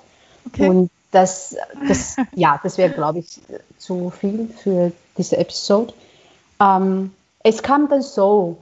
Okay. 0.47 0.69
Und 0.69 0.91
das, 1.11 1.55
das 1.87 2.15
ja, 2.35 2.59
das 2.61 2.77
wäre, 2.77 2.93
glaube 2.93 3.19
ich, 3.19 3.41
zu 3.79 4.11
viel 4.11 4.49
für 4.61 4.91
diese 5.17 5.37
Episode. 5.37 5.93
Ähm, 6.59 7.11
es 7.43 7.63
kam 7.63 7.89
dann 7.89 8.01
so, 8.01 8.57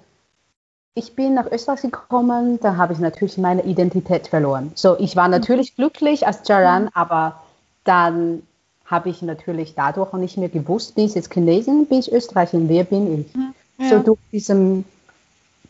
ich 0.95 1.15
bin 1.15 1.33
nach 1.33 1.49
Österreich 1.51 1.81
gekommen, 1.81 2.59
da 2.61 2.75
habe 2.75 2.93
ich 2.93 2.99
natürlich 2.99 3.37
meine 3.37 3.63
Identität 3.63 4.27
verloren. 4.27 4.71
So, 4.75 4.97
ich 4.99 5.15
war 5.15 5.27
natürlich 5.27 5.75
glücklich 5.75 6.27
als 6.27 6.47
Jaran, 6.47 6.83
mhm. 6.83 6.89
aber 6.93 7.41
dann 7.83 8.43
habe 8.85 9.09
ich 9.09 9.21
natürlich 9.21 9.75
dadurch 9.75 10.13
auch 10.13 10.17
nicht 10.17 10.37
mehr 10.37 10.49
gewusst, 10.49 10.95
bin 10.95 11.05
ich 11.05 11.15
jetzt 11.15 11.33
Chinesin, 11.33 11.85
bin 11.85 11.99
ich 11.99 12.11
Österreicherin, 12.11 12.67
wer 12.69 12.83
bin 12.83 13.21
ich? 13.21 13.35
Mhm. 13.35 13.53
Ja. 13.77 13.89
So 13.89 13.99
durch 13.99 14.19
diesen 14.31 14.85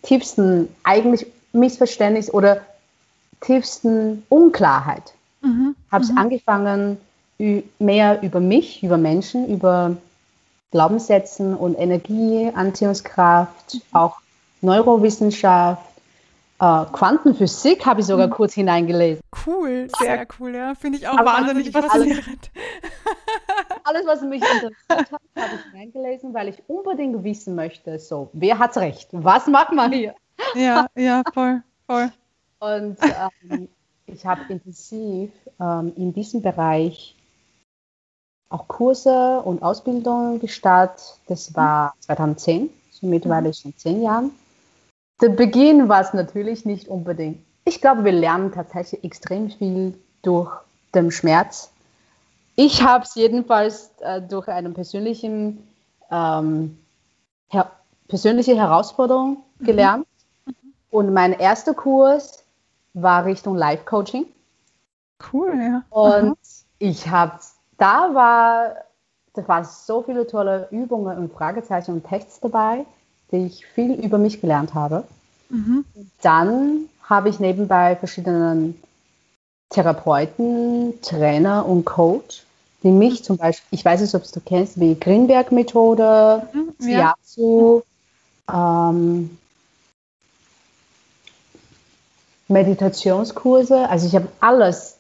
tiefsten 0.02 0.70
eigentlich 0.84 1.28
Missverständnis 1.52 2.34
oder 2.34 2.62
tiefsten 3.42 4.24
Unklarheit 4.30 5.14
mhm. 5.42 5.76
habe 5.92 6.04
ich 6.04 6.12
mhm. 6.12 6.18
angefangen, 6.18 6.98
mehr 7.80 8.22
über 8.22 8.40
mich, 8.40 8.84
über 8.84 8.98
Menschen, 8.98 9.48
über 9.48 9.96
Glaubenssätzen 10.72 11.56
und 11.56 11.76
Energie, 11.76 12.52
Anziehungskraft, 12.54 13.76
mhm. 13.76 13.82
auch 13.94 14.18
Neurowissenschaft, 14.62 15.90
Uh, 16.62 16.84
Quantenphysik 16.92 17.86
habe 17.86 18.02
ich 18.02 18.08
sogar 18.08 18.28
mhm. 18.28 18.32
kurz 18.32 18.54
hineingelesen. 18.54 19.24
Cool, 19.48 19.88
sehr 19.98 20.28
cool, 20.38 20.54
ja. 20.54 20.76
Finde 20.76 20.98
ich 20.98 21.08
auch 21.08 21.18
Aber 21.18 21.32
wahnsinnig 21.32 21.72
faszinierend. 21.72 22.52
Alles, 23.86 24.06
was 24.06 24.22
mich 24.24 24.42
interessiert 24.42 24.76
hat, 24.90 25.12
habe 25.38 25.56
ich 25.56 25.72
hineingelesen, 25.72 26.34
weil 26.34 26.50
ich 26.50 26.62
unbedingt 26.68 27.24
wissen 27.24 27.56
möchte, 27.56 27.98
so, 27.98 28.30
wer 28.34 28.60
hat 28.60 28.76
recht? 28.76 29.08
Was 29.14 29.48
macht 29.48 29.72
man 29.72 29.94
hier? 29.94 30.16
Ja, 30.54 30.88
ja, 30.96 31.24
voll, 31.34 31.64
voll. 31.88 32.12
Und 32.60 32.98
ähm, 33.50 33.70
ich 34.06 34.26
habe 34.26 34.42
intensiv 34.50 35.32
ähm, 35.62 35.94
in 35.96 36.12
diesem 36.12 36.42
Bereich 36.42 37.16
auch 38.50 38.68
Kurse 38.68 39.42
und 39.42 39.62
Ausbildungen 39.62 40.40
gestartet. 40.40 41.20
Das 41.28 41.56
war 41.56 41.94
2010, 42.02 42.70
so 42.92 43.08
mittlerweile 43.08 43.50
mhm. 43.50 43.54
schon 43.54 43.78
zehn 43.78 44.02
Jahren 44.02 44.32
der 45.22 45.30
Beginn 45.30 45.90
war 45.90 46.02
es 46.02 46.14
natürlich 46.14 46.66
nicht 46.66 46.88
unbedingt. 46.88 47.44
Ich 47.66 47.82
glaube, 47.82 48.04
wir 48.04 48.12
lernen 48.12 48.52
tatsächlich 48.52 49.04
extrem 49.04 49.50
viel 49.50 50.00
durch 50.22 50.52
den 50.96 51.12
Schmerz. 51.12 51.72
Ich 52.56 52.82
habe 52.84 53.04
es 53.04 53.16
jedenfalls 53.16 53.92
äh, 54.00 54.22
durch 54.22 54.48
eine 54.48 54.70
persönlichen, 54.72 55.68
ähm, 56.10 56.78
her 57.50 57.72
persönliche 58.08 58.56
Herausforderung 58.56 59.44
mhm. 59.60 59.66
gelernt. 59.66 60.08
Mhm. 60.46 60.54
Und 60.90 61.14
mein 61.14 61.34
erster 61.34 61.74
Kurs 61.74 62.44
war 62.94 63.26
Richtung 63.26 63.56
Life-Coaching. 63.56 64.26
Cool, 65.32 65.54
ja. 65.56 65.84
Und 65.90 66.30
mhm. 66.30 66.36
ich 66.80 67.10
habe, 67.10 67.40
da 67.80 68.14
war, 68.14 68.76
da 69.34 69.48
waren 69.48 69.66
so 69.66 70.04
viele 70.04 70.28
tolle 70.28 70.68
Übungen 70.70 71.18
und 71.18 71.34
Fragezeichen 71.34 71.94
und 71.94 72.08
Texte 72.08 72.42
dabei 72.50 72.86
die 73.32 73.46
ich 73.46 73.66
viel 73.66 73.94
über 73.94 74.18
mich 74.18 74.42
gelernt 74.42 74.74
habe. 74.74 75.04
Mhm. 75.50 75.86
Dann 76.22 76.90
habe 77.04 77.30
ich 77.30 77.40
nebenbei 77.40 77.96
verschiedenen 77.96 78.82
Therapeuten, 79.70 81.02
Trainer 81.02 81.66
und 81.66 81.86
Coach, 81.86 82.44
die 82.84 82.92
mich 82.92 83.24
zum 83.24 83.38
Beispiel, 83.38 83.78
ich 83.78 83.86
weiß 83.86 84.02
nicht, 84.02 84.16
ob 84.16 84.24
du 84.32 84.40
kennst, 84.40 84.80
wie 84.80 84.96
Greenberg-Methode, 85.00 86.48
mhm, 86.54 86.90
ja. 86.90 87.14
ähm, 88.52 89.38
Meditationskurse. 92.48 93.90
Also 93.90 94.08
ich 94.08 94.16
habe 94.16 94.28
alles 94.40 94.99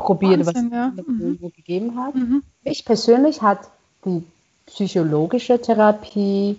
probiert, 0.00 0.44
Wahnsinn, 0.46 0.70
was 0.70 0.92
es 0.92 1.06
ja. 1.06 1.12
mhm. 1.12 1.52
gegeben 1.54 1.96
hat. 1.96 2.14
Mhm. 2.14 2.42
Ich 2.64 2.84
persönlich 2.84 3.42
hat 3.42 3.60
die 4.04 4.24
psychologische 4.66 5.60
Therapie, 5.60 6.58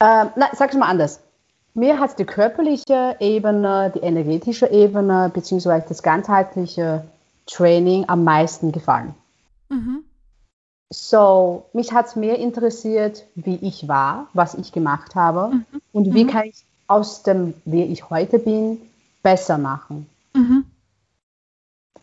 nein, 0.00 0.48
sag 0.54 0.70
es 0.70 0.76
mal 0.76 0.88
anders. 0.88 1.20
Mir 1.74 1.98
hat 1.98 2.18
die 2.18 2.24
körperliche 2.24 3.16
Ebene, 3.20 3.90
die 3.94 4.00
energetische 4.00 4.66
Ebene 4.66 5.30
beziehungsweise 5.32 5.86
das 5.88 6.02
ganzheitliche 6.02 7.04
Training 7.46 8.08
am 8.08 8.24
meisten 8.24 8.72
gefallen. 8.72 9.14
Mhm. 9.70 10.04
So, 10.90 11.64
mich 11.72 11.92
hat 11.92 12.08
es 12.08 12.16
mehr 12.16 12.38
interessiert, 12.38 13.24
wie 13.34 13.56
ich 13.56 13.88
war, 13.88 14.28
was 14.34 14.54
ich 14.54 14.72
gemacht 14.72 15.14
habe 15.14 15.54
mhm. 15.54 15.64
und 15.92 16.14
wie 16.14 16.24
mhm. 16.24 16.28
kann 16.28 16.44
ich 16.44 16.64
aus 16.86 17.22
dem, 17.22 17.54
wie 17.64 17.84
ich 17.84 18.10
heute 18.10 18.38
bin, 18.38 18.78
besser 19.22 19.56
machen. 19.56 20.06
Mhm. 20.34 20.66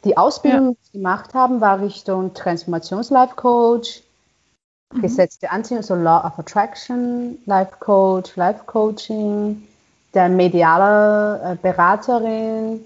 Die 0.05 0.17
Ausbildung, 0.17 0.67
ja. 0.67 0.71
die 0.71 0.77
ich 0.83 0.91
gemacht 0.93 1.33
habe, 1.33 1.59
war 1.61 1.81
Richtung 1.81 2.33
Transformations-Life 2.33 3.35
Coach, 3.35 4.01
mhm. 4.93 5.01
gesetzte 5.01 5.51
Anziehung, 5.51 5.83
so 5.83 5.95
Law 5.95 6.25
of 6.25 6.39
Attraction, 6.39 7.37
Life 7.45 7.73
Coach, 7.79 8.35
Life 8.35 8.63
Coaching, 8.65 9.67
der 10.13 10.29
mediale 10.29 11.41
äh, 11.43 11.55
Beraterin, 11.61 12.85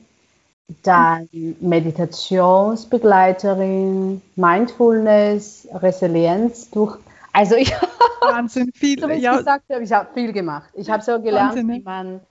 dann 0.82 1.30
Meditationsbegleiterin, 1.60 4.24
Mindfulness, 4.36 5.68
Resilienz 5.74 6.72
durch. 6.72 6.98
Also 7.32 7.56
ich 7.56 7.72
Wahnsinn 8.22 8.72
viel. 8.74 9.00
so 9.00 9.08
ja. 9.10 9.38
gesagt 9.38 9.66
habe, 9.72 9.84
ich 9.84 9.92
habe 9.92 10.10
viel 10.14 10.34
gemacht. 10.34 10.72
Ich 10.74 10.90
habe 10.90 11.04
so 11.04 11.22
gelernt, 11.22 11.52
Wahnsinn, 11.52 11.68
ne? 11.68 11.74
wie 11.76 11.84
man 11.84 12.22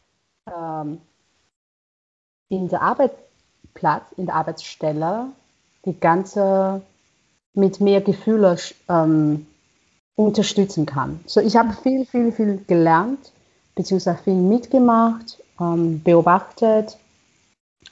ähm, 0.46 1.00
in 2.48 2.66
der 2.68 2.82
Arbeitsplatz, 3.72 4.04
in 4.16 4.26
der 4.26 4.34
Arbeitsstelle 4.34 5.26
die 5.84 5.98
ganze 5.98 6.82
mit 7.54 7.80
mehr 7.80 8.00
Gefühle 8.00 8.56
ähm, 8.88 9.46
unterstützen 10.14 10.86
kann. 10.86 11.20
So 11.26 11.40
ich 11.40 11.56
habe 11.56 11.72
viel, 11.82 12.06
viel, 12.06 12.32
viel 12.32 12.64
gelernt, 12.66 13.32
beziehungsweise 13.74 14.22
viel 14.22 14.34
mitgemacht, 14.34 15.38
ähm, 15.60 16.02
beobachtet 16.02 16.98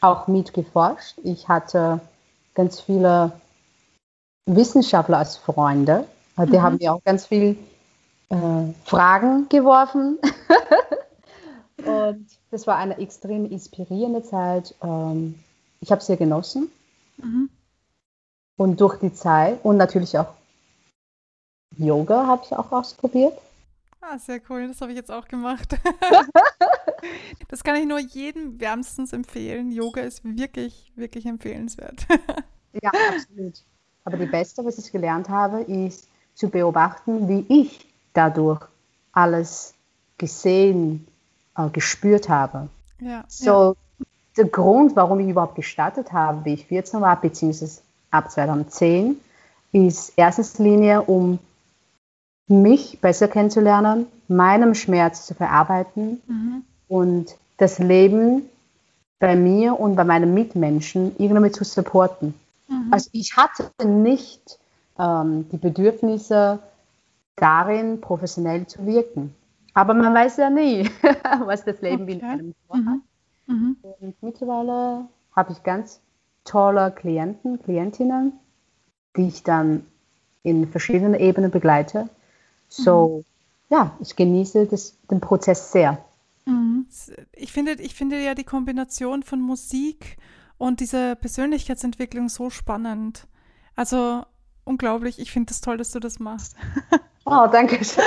auch 0.01 0.29
mitgeforscht. 0.29 1.19
Ich 1.25 1.49
hatte 1.49 2.01
ganz 2.55 2.81
viele 2.81 3.33
Wissenschaftler 4.47 5.19
als 5.19 5.37
Freunde. 5.37 6.07
Die 6.39 6.57
mhm. 6.57 6.63
haben 6.63 6.79
mir 6.81 6.95
auch 6.95 7.05
ganz 7.05 7.27
viele 7.27 7.57
äh, 8.31 8.37
Fragen 8.85 9.49
geworfen. 9.51 10.19
und 11.85 12.27
das 12.51 12.67
war 12.67 12.77
eine 12.77 12.97
extrem 12.99 13.51
inspirierende 13.51 14.23
Zeit. 14.23 14.75
Ähm, 14.83 15.35
ich 15.81 15.91
habe 15.91 16.03
sehr 16.03 16.17
genossen. 16.17 16.71
Mhm. 17.17 17.51
Und 18.57 18.81
durch 18.81 18.99
die 18.99 19.13
Zeit 19.13 19.65
und 19.65 19.77
natürlich 19.77 20.19
auch 20.19 20.35
Yoga 21.77 22.27
habe 22.27 22.43
ich 22.45 22.53
auch 22.53 22.71
ausprobiert. 22.73 23.39
Ah, 24.01 24.19
sehr 24.19 24.41
cool. 24.49 24.69
Das 24.69 24.81
habe 24.81 24.93
ich 24.93 24.99
jetzt 24.99 25.11
auch 25.11 25.29
gemacht. 25.29 25.77
das 27.49 27.63
kann 27.63 27.77
ich 27.77 27.87
nur 27.87 27.99
jedem 27.99 28.61
wärmstens 28.61 29.13
empfehlen. 29.13 29.71
Yoga 29.71 30.03
ist 30.03 30.25
wirklich, 30.25 30.93
wirklich 30.97 31.27
empfehlenswert. 31.27 32.07
ja, 32.83 32.91
absolut. 32.91 33.63
Aber 34.05 34.17
die 34.17 34.27
Beste, 34.27 34.65
was 34.65 34.79
ich 34.79 34.91
gelernt 34.91 35.29
habe, 35.29 35.63
ist 35.63 36.09
zu 36.35 36.49
beobachten, 36.49 37.29
wie 37.29 37.45
ich 37.49 37.87
dadurch 38.15 38.63
alles 39.13 39.75
gesehen, 40.19 41.07
äh, 41.57 41.69
gespürt 41.69 42.29
habe. 42.29 42.69
Ja, 43.01 43.25
so, 43.29 43.45
ja. 43.73 43.75
Der 44.37 44.47
Grund, 44.47 44.97
warum 44.97 45.21
ich 45.21 45.29
überhaupt 45.29 45.57
gestartet 45.57 46.13
habe, 46.13 46.45
wie 46.45 46.55
ich 46.55 46.67
14 46.67 47.01
war, 47.01 47.21
beziehungsweise 47.21 47.81
ab 48.11 48.31
2010, 48.31 49.21
ist 49.73 50.13
erstens 50.17 50.59
Linie, 50.59 51.03
um 51.03 51.39
mich 52.49 53.01
besser 53.01 53.29
kennenzulernen, 53.29 54.07
meinem 54.29 54.75
Schmerz 54.75 55.27
zu 55.27 55.35
verarbeiten 55.35 56.21
mhm. 56.27 56.65
und 56.89 57.37
das 57.59 57.79
Leben 57.79 58.43
bei 59.19 59.37
mir 59.37 59.79
und 59.79 59.97
bei 59.97 60.05
meinen 60.05 60.35
Mitmenschen 60.35 61.15
irgendwie 61.19 61.53
zu 61.53 61.65
supporten. 61.65 62.35
Mhm. 62.69 62.89
Also 62.91 63.11
ich 63.13 63.37
hatte 63.37 63.71
nicht 63.87 64.59
ähm, 64.99 65.49
die 65.51 65.59
Bedürfnisse 65.59 66.59
darin, 67.37 68.01
professionell 68.01 68.67
zu 68.67 68.85
wirken. 68.87 69.35
Aber 69.75 69.95
man 69.95 70.13
weiß 70.13 70.39
ja 70.39 70.51
nie, 70.51 70.91
was 71.45 71.65
das 71.65 71.81
Leben 71.81 72.03
okay. 72.03 72.15
mit 72.15 72.23
einem 72.23 72.55
vorhat. 72.67 72.85
Mhm. 72.85 73.03
Mhm. 73.51 73.77
Und 73.83 74.23
mittlerweile 74.23 75.09
habe 75.35 75.53
ich 75.53 75.63
ganz 75.63 76.01
tolle 76.45 76.91
Klienten, 76.91 77.63
Klientinnen, 77.63 78.33
die 79.17 79.29
ich 79.29 79.43
dann 79.43 79.87
in 80.43 80.69
verschiedenen 80.69 81.15
Ebenen 81.15 81.51
begleite. 81.51 82.09
So, 82.69 83.25
mhm. 83.69 83.75
ja, 83.75 83.97
ich 84.01 84.17
genieße 84.17 84.67
das, 84.67 84.97
den 85.11 85.21
Prozess 85.21 85.73
sehr. 85.73 85.99
Mhm. 86.47 86.87
Ich 87.33 87.53
finde, 87.53 87.73
ich 87.73 87.95
finde 87.95 88.23
ja 88.23 88.35
die 88.35 88.45
Kombination 88.45 89.23
von 89.23 89.41
Musik 89.41 90.17
und 90.59 90.81
dieser 90.81 91.15
Persönlichkeitsentwicklung 91.15 92.29
so 92.29 92.51
spannend. 92.51 93.27
Also 93.77 94.25
unglaublich. 94.65 95.19
Ich 95.19 95.33
finde 95.33 95.51
es 95.51 95.59
das 95.59 95.61
toll, 95.63 95.77
dass 95.77 95.91
du 95.91 96.01
das 96.01 96.19
machst. 96.19 96.57
Oh, 97.27 97.47
danke 97.51 97.85
schön. 97.85 98.03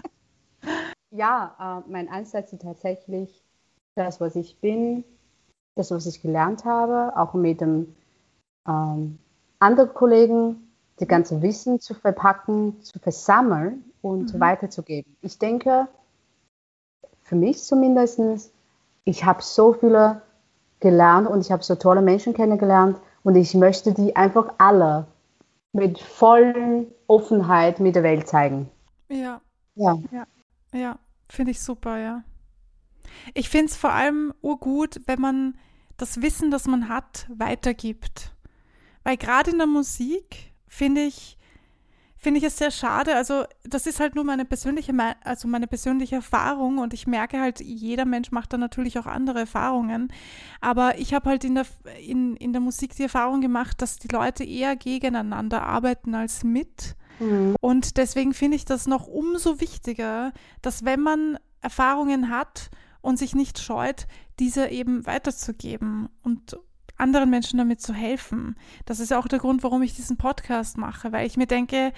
ja, 1.10 1.82
äh, 1.86 1.90
mein 1.90 2.08
Ansatz 2.08 2.52
ist 2.52 2.62
tatsächlich 2.62 3.42
das, 3.98 4.20
was 4.20 4.36
ich 4.36 4.58
bin, 4.60 5.04
das, 5.74 5.90
was 5.90 6.06
ich 6.06 6.22
gelernt 6.22 6.64
habe, 6.64 7.16
auch 7.16 7.34
mit 7.34 7.60
dem 7.60 7.94
ähm, 8.66 9.18
anderen 9.58 9.92
Kollegen 9.94 10.68
das 10.96 11.08
ganze 11.08 11.42
Wissen 11.42 11.80
zu 11.80 11.94
verpacken, 11.94 12.80
zu 12.82 12.98
versammeln 12.98 13.84
und 14.02 14.34
mhm. 14.34 14.40
weiterzugeben. 14.40 15.16
Ich 15.22 15.38
denke, 15.38 15.88
für 17.22 17.36
mich 17.36 17.62
zumindest, 17.62 18.52
ich 19.04 19.24
habe 19.24 19.42
so 19.42 19.72
viele 19.72 20.22
gelernt 20.80 21.28
und 21.28 21.40
ich 21.40 21.52
habe 21.52 21.62
so 21.62 21.74
tolle 21.74 22.02
Menschen 22.02 22.34
kennengelernt 22.34 22.98
und 23.22 23.36
ich 23.36 23.54
möchte 23.54 23.92
die 23.92 24.16
einfach 24.16 24.54
alle 24.58 25.06
mit 25.72 25.98
voller 25.98 26.84
Offenheit 27.06 27.80
mit 27.80 27.94
der 27.94 28.02
Welt 28.02 28.26
zeigen. 28.28 28.68
Ja. 29.08 29.40
Ja. 29.74 29.98
Ja, 30.10 30.26
ja. 30.72 30.98
finde 31.28 31.52
ich 31.52 31.60
super, 31.60 31.98
ja. 31.98 32.22
Ich 33.34 33.48
finde 33.48 33.66
es 33.66 33.76
vor 33.76 33.92
allem 33.92 34.32
urgut, 34.40 35.00
wenn 35.06 35.20
man 35.20 35.58
das 35.96 36.22
Wissen, 36.22 36.50
das 36.50 36.66
man 36.66 36.88
hat, 36.88 37.26
weitergibt. 37.28 38.32
Weil 39.04 39.16
gerade 39.16 39.50
in 39.50 39.58
der 39.58 39.66
Musik 39.66 40.52
finde 40.66 41.02
ich, 41.02 41.38
finde 42.16 42.38
ich 42.38 42.44
es 42.44 42.58
sehr 42.58 42.70
schade. 42.70 43.14
Also, 43.14 43.44
das 43.64 43.86
ist 43.86 44.00
halt 44.00 44.14
nur 44.14 44.24
meine 44.24 44.44
persönliche, 44.44 44.92
also 45.24 45.48
meine 45.48 45.66
persönliche 45.66 46.16
Erfahrung 46.16 46.78
und 46.78 46.92
ich 46.92 47.06
merke 47.06 47.40
halt, 47.40 47.60
jeder 47.60 48.04
Mensch 48.04 48.32
macht 48.32 48.52
da 48.52 48.58
natürlich 48.58 48.98
auch 48.98 49.06
andere 49.06 49.40
Erfahrungen. 49.40 50.12
Aber 50.60 50.98
ich 50.98 51.14
habe 51.14 51.30
halt 51.30 51.44
in 51.44 51.54
der, 51.54 51.66
in, 52.06 52.36
in 52.36 52.52
der 52.52 52.60
Musik 52.60 52.94
die 52.96 53.04
Erfahrung 53.04 53.40
gemacht, 53.40 53.80
dass 53.82 53.98
die 53.98 54.08
Leute 54.08 54.44
eher 54.44 54.76
gegeneinander 54.76 55.62
arbeiten 55.62 56.14
als 56.14 56.44
mit. 56.44 56.96
Mhm. 57.18 57.56
Und 57.60 57.96
deswegen 57.96 58.34
finde 58.34 58.56
ich 58.56 58.64
das 58.64 58.86
noch 58.86 59.06
umso 59.06 59.60
wichtiger, 59.60 60.32
dass 60.62 60.84
wenn 60.84 61.00
man 61.00 61.38
Erfahrungen 61.60 62.28
hat 62.30 62.70
und 63.08 63.18
sich 63.18 63.34
nicht 63.34 63.58
scheut, 63.58 64.06
diese 64.38 64.68
eben 64.68 65.06
weiterzugeben 65.06 66.10
und 66.22 66.58
anderen 66.98 67.30
Menschen 67.30 67.56
damit 67.56 67.80
zu 67.80 67.94
helfen. 67.94 68.54
Das 68.84 69.00
ist 69.00 69.14
auch 69.14 69.26
der 69.26 69.38
Grund, 69.38 69.62
warum 69.62 69.80
ich 69.80 69.94
diesen 69.94 70.18
Podcast 70.18 70.76
mache, 70.76 71.10
weil 71.10 71.26
ich 71.26 71.38
mir 71.38 71.46
denke, 71.46 71.94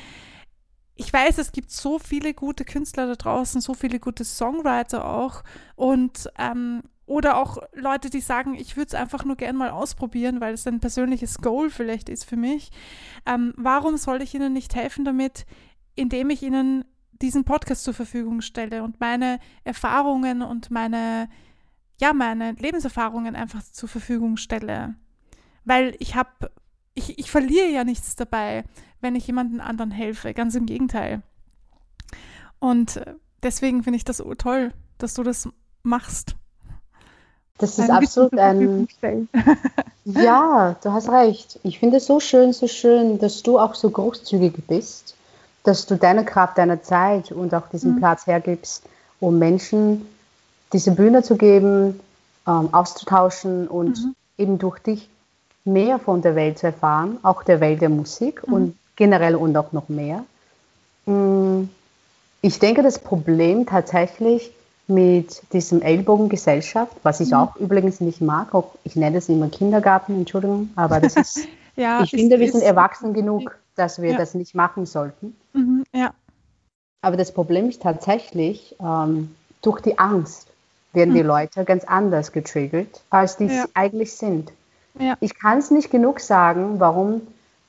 ich 0.94 1.12
weiß, 1.12 1.38
es 1.38 1.51
gibt 1.51 1.73
so 1.73 1.99
viele 1.99 2.33
gute 2.33 2.64
Künstler 2.64 3.09
da 3.09 3.16
draußen, 3.16 3.61
so 3.61 3.75
viele 3.75 3.99
gute 3.99 4.25
Songwriter 4.25 5.05
auch 5.05 5.42
und 5.75 6.31
ähm, 6.38 6.85
oder 7.07 7.38
auch 7.38 7.59
Leute, 7.75 8.09
die 8.09 8.20
sagen, 8.20 8.55
ich 8.55 8.77
würde 8.77 8.90
es 8.90 8.94
einfach 8.94 9.25
nur 9.25 9.35
gern 9.35 9.57
mal 9.57 9.70
ausprobieren, 9.70 10.40
weil 10.40 10.55
es 10.55 10.64
ein 10.68 10.79
persönliches 10.79 11.38
Goal 11.38 11.70
vielleicht 11.70 12.09
ist 12.09 12.25
für 12.25 12.37
mich. 12.37 12.70
Ähm, 13.27 13.53
warum 13.57 13.96
soll 13.96 14.23
ich 14.23 14.33
ihnen 14.33 14.53
nicht 14.53 14.77
helfen 14.77 15.05
damit, 15.05 15.44
indem 15.96 16.31
ich 16.31 16.40
ihnen 16.44 16.85
diesen 17.22 17.44
Podcast 17.44 17.85
zur 17.85 17.94
Verfügung 17.94 18.40
stelle 18.40 18.83
und 18.83 19.00
meine 19.00 19.38
Erfahrungen 19.64 20.42
und 20.42 20.70
meine 20.70 21.28
ja, 22.00 22.14
meine 22.14 22.52
Lebenserfahrungen 22.52 23.37
einfach 23.37 23.62
zur 23.62 23.88
Verfügung 23.88 24.37
stelle. 24.37 24.94
Weil 25.64 25.94
ich 25.98 26.14
habe, 26.14 26.50
ich, 26.94 27.18
ich 27.18 27.30
verliere 27.30 27.68
ja 27.68 27.85
nichts 27.85 28.16
dabei, 28.16 28.64
wenn 29.00 29.14
ich 29.14 29.26
jemandem 29.26 29.61
anderen 29.61 29.90
helfe. 29.90 30.33
Ganz 30.33 30.54
im 30.54 30.66
Gegenteil. 30.66 31.22
Und 32.59 32.96
äh, 32.96 33.14
deswegen 33.42 33.83
finde 33.83 33.98
ich 33.98 34.04
das 34.04 34.22
toll, 34.38 34.72
dass 34.98 35.14
du 35.14 35.22
das 35.22 35.48
machst. 35.83 36.37
Das 37.59 37.78
ist 37.78 37.90
ein 37.90 37.90
absolut 37.90 38.38
ein. 38.38 38.88
ja, 40.06 40.76
du 40.83 40.92
hast 40.92 41.11
recht. 41.11 41.61
Ich 41.62 41.78
finde 41.78 41.98
es 41.98 42.06
so 42.06 42.18
schön, 42.18 42.54
so 42.54 42.66
schön, 42.66 43.18
dass 43.18 43.42
du 43.42 43.59
auch 43.59 43.74
so 43.74 43.90
großzügig 43.90 44.54
bist, 44.66 45.14
dass 45.64 45.87
du 45.87 45.96
deine 45.96 46.25
Kraft, 46.25 46.59
deine 46.59 46.83
Zeit 46.83 47.33
und 47.33 47.55
auch 47.55 47.68
diesen 47.68 47.94
mhm. 47.94 47.99
Platz 47.99 48.27
hergibst, 48.27 48.85
um 49.20 49.38
Menschen 49.38 50.07
diese 50.73 50.92
Bühne 50.92 51.23
zu 51.23 51.37
geben, 51.37 52.01
ähm, 52.46 52.73
auszutauschen 52.73 53.68
und 53.68 53.99
mhm. 53.99 54.14
eben 54.38 54.59
durch 54.59 54.79
dich 54.79 55.09
mehr 55.64 55.99
von 55.99 56.23
der 56.23 56.35
Welt 56.35 56.59
zu 56.59 56.66
erfahren, 56.66 57.18
auch 57.23 57.42
der 57.42 57.61
Welt 57.61 57.81
der 57.81 57.90
Musik 57.90 58.46
mhm. 58.46 58.55
und 58.55 58.77
generell 58.96 59.35
und 59.37 59.57
auch 59.57 59.73
noch 59.73 59.88
mehr. 59.88 60.25
Mm, 61.07 61.64
ich 62.42 62.59
denke, 62.59 62.83
das 62.83 62.99
Problem 62.99 63.66
tatsächlich 63.66 64.53
mit 64.87 65.42
diesem 65.53 65.83
Ellbogengesellschaft, 65.83 66.96
was 67.03 67.20
ich 67.20 67.31
mhm. 67.31 67.37
auch 67.37 67.57
übrigens 67.57 68.01
nicht 68.01 68.20
mag, 68.20 68.55
auch 68.55 68.75
ich 68.85 68.96
nenne 68.96 69.18
es 69.18 69.29
immer 69.29 69.49
Kindergarten, 69.49 70.14
Entschuldigung, 70.14 70.70
aber 70.77 71.01
das 71.01 71.16
ist, 71.16 71.40
ja, 71.77 72.03
ich 72.03 72.12
ist, 72.12 72.20
finde, 72.20 72.40
wir 72.40 72.51
sind 72.51 72.62
erwachsen 72.62 73.12
genug, 73.14 73.57
dass 73.81 74.01
wir 74.01 74.12
ja. 74.12 74.19
das 74.19 74.35
nicht 74.35 74.55
machen 74.55 74.85
sollten. 74.85 75.35
Mhm, 75.55 75.85
ja. 75.93 76.12
Aber 77.01 77.16
das 77.16 77.33
Problem 77.33 77.71
ist 77.71 77.83
tatsächlich, 77.83 78.77
ähm, 78.79 79.35
durch 79.62 79.81
die 79.81 79.99
Angst 79.99 80.49
werden 80.93 81.11
mhm. 81.11 81.16
die 81.16 81.23
Leute 81.23 81.64
ganz 81.64 81.85
anders 81.85 82.33
getriggert, 82.33 83.03
als 83.09 83.38
die 83.38 83.47
ja. 83.47 83.64
eigentlich 83.73 84.12
sind. 84.12 84.53
Ja. 84.99 85.16
Ich 85.21 85.38
kann 85.38 85.59
es 85.59 85.71
nicht 85.71 85.90
genug 85.90 86.21
sagen, 86.21 86.79
warum 86.79 87.23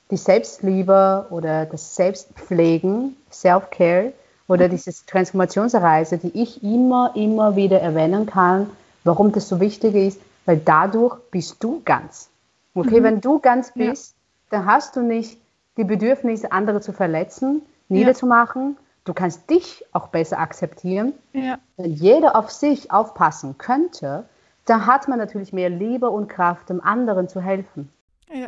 die 0.10 0.18
Selbstliebe 0.18 1.28
oder 1.30 1.66
das 1.66 1.96
Selbstpflegen, 1.96 3.16
Self-Care 3.32 4.12
oder 4.50 4.68
mhm. 4.68 4.72
diese 4.72 4.92
Transformationsreise, 5.06 6.18
die 6.18 6.42
ich 6.42 6.62
immer, 6.62 7.14
immer 7.16 7.56
wieder 7.56 7.80
erwähnen 7.80 8.26
kann, 8.26 8.70
warum 9.06 9.32
das 9.32 9.48
so 9.48 9.62
wichtig 9.62 9.96
ist, 9.96 10.20
weil 10.46 10.58
dadurch 10.58 11.16
bist 11.32 11.64
du 11.64 11.82
ganz. 11.86 12.30
Okay, 12.74 13.00
mhm. 13.00 13.04
wenn 13.04 13.22
du 13.22 13.40
ganz 13.40 13.72
bist, 13.72 14.14
ja. 14.52 14.58
dann 14.58 14.66
hast 14.66 14.98
du 14.98 15.02
nicht 15.02 15.38
die 15.78 15.84
Bedürfnisse, 15.84 16.52
andere 16.52 16.82
zu 16.82 16.94
verletzen, 16.94 17.62
niederzumachen. 17.90 18.76
Ja. 18.78 18.84
Du 19.04 19.14
kannst 19.14 19.50
dich 19.50 19.84
auch 19.94 20.08
besser 20.08 20.40
akzeptieren. 20.40 21.14
Ja. 21.34 21.58
Wenn 21.78 21.94
jeder 21.94 22.36
auf 22.36 22.52
sich 22.52 22.92
aufpassen 22.92 23.58
könnte, 23.58 24.26
dann 24.66 24.86
hat 24.86 25.08
man 25.08 25.18
natürlich 25.18 25.54
mehr 25.54 25.70
Liebe 25.70 26.10
und 26.10 26.28
Kraft, 26.28 26.70
dem 26.70 26.82
anderen 26.82 27.28
zu 27.28 27.42
helfen. 27.42 27.92
Ja. 28.32 28.48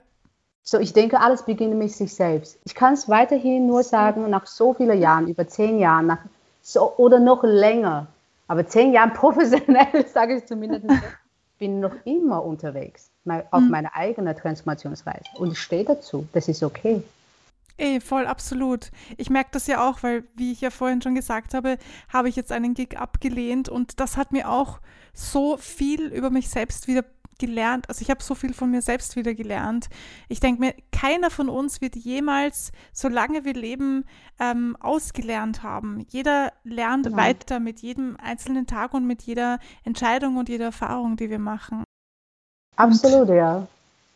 So, 0.62 0.80
ich 0.80 0.94
denke, 0.94 1.20
alles 1.20 1.44
beginnt 1.44 1.76
mit 1.76 1.92
sich 1.92 2.14
selbst. 2.14 2.60
Ich 2.66 2.76
kann 2.76 2.94
es 2.94 3.10
weiterhin 3.10 3.68
nur 3.68 3.84
sagen, 3.84 4.30
nach 4.30 4.46
so 4.46 4.74
vielen 4.74 5.02
Jahren, 5.02 5.28
über 5.28 5.48
zehn 5.48 5.80
Jahren, 5.80 6.06
nach 6.06 6.20
so, 6.62 6.96
oder 6.98 7.20
noch 7.20 7.44
länger, 7.44 8.08
aber 8.48 8.66
zehn 8.68 8.94
Jahren 8.94 9.14
professionell, 9.14 10.08
sage 10.08 10.38
ich 10.38 10.46
zumindest, 10.46 10.86
bin 11.58 11.80
noch 11.80 11.96
immer 12.06 12.44
unterwegs 12.44 13.13
auf 13.26 13.62
mhm. 13.62 13.70
meiner 13.70 13.96
eigenen 13.96 14.36
Transformationsreise. 14.36 15.26
Und 15.38 15.52
ich 15.52 15.60
stehe 15.60 15.86
dazu. 15.86 16.28
Das 16.34 16.48
ist 16.48 16.64
okay. 16.64 17.04
Ey, 17.78 18.00
voll 18.00 18.28
absolut. 18.28 18.92
Ich 19.18 19.30
merke 19.30 19.50
das 19.54 19.66
ja 19.66 19.88
auch, 19.88 20.04
weil, 20.04 20.26
wie 20.36 20.52
ich 20.52 20.62
ja 20.62 20.70
vorhin 20.70 21.02
schon 21.02 21.16
gesagt 21.16 21.54
habe, 21.54 21.78
habe 22.08 22.30
ich 22.30 22.36
jetzt 22.36 22.52
einen 22.52 22.76
Gig 22.76 22.98
abgelehnt 22.98 23.68
und 23.68 24.00
das 24.00 24.16
hat 24.16 24.32
mir 24.32 24.50
auch 24.50 24.80
so 25.14 25.58
viel 25.58 26.08
über 26.08 26.30
mich 26.30 26.50
selbst 26.50 26.88
wieder 26.88 27.04
gelernt. 27.40 27.90
Also 27.90 28.02
ich 28.02 28.12
habe 28.12 28.22
so 28.22 28.36
viel 28.36 28.54
von 28.54 28.70
mir 28.70 28.82
selbst 28.82 29.16
wieder 29.16 29.34
gelernt. 29.34 29.90
Ich 30.30 30.40
denke 30.40 30.62
mir, 30.62 30.76
keiner 30.92 31.32
von 31.32 31.50
uns 31.50 31.82
wird 31.82 31.96
jemals, 31.96 32.72
solange 32.92 33.44
wir 33.44 33.54
leben, 33.54 34.06
ähm, 34.40 34.78
ausgelernt 34.80 35.64
haben. 35.64 36.06
Jeder 36.10 36.54
lernt 36.64 37.06
genau. 37.06 37.18
weiter 37.18 37.60
mit 37.60 37.80
jedem 37.82 38.18
einzelnen 38.18 38.68
Tag 38.68 38.94
und 38.94 39.08
mit 39.08 39.24
jeder 39.24 39.60
Entscheidung 39.84 40.38
und 40.38 40.48
jeder 40.48 40.66
Erfahrung, 40.66 41.18
die 41.18 41.30
wir 41.30 41.40
machen. 41.40 41.84
Absolut, 42.76 43.30
und 43.30 43.36
ja. 43.36 43.68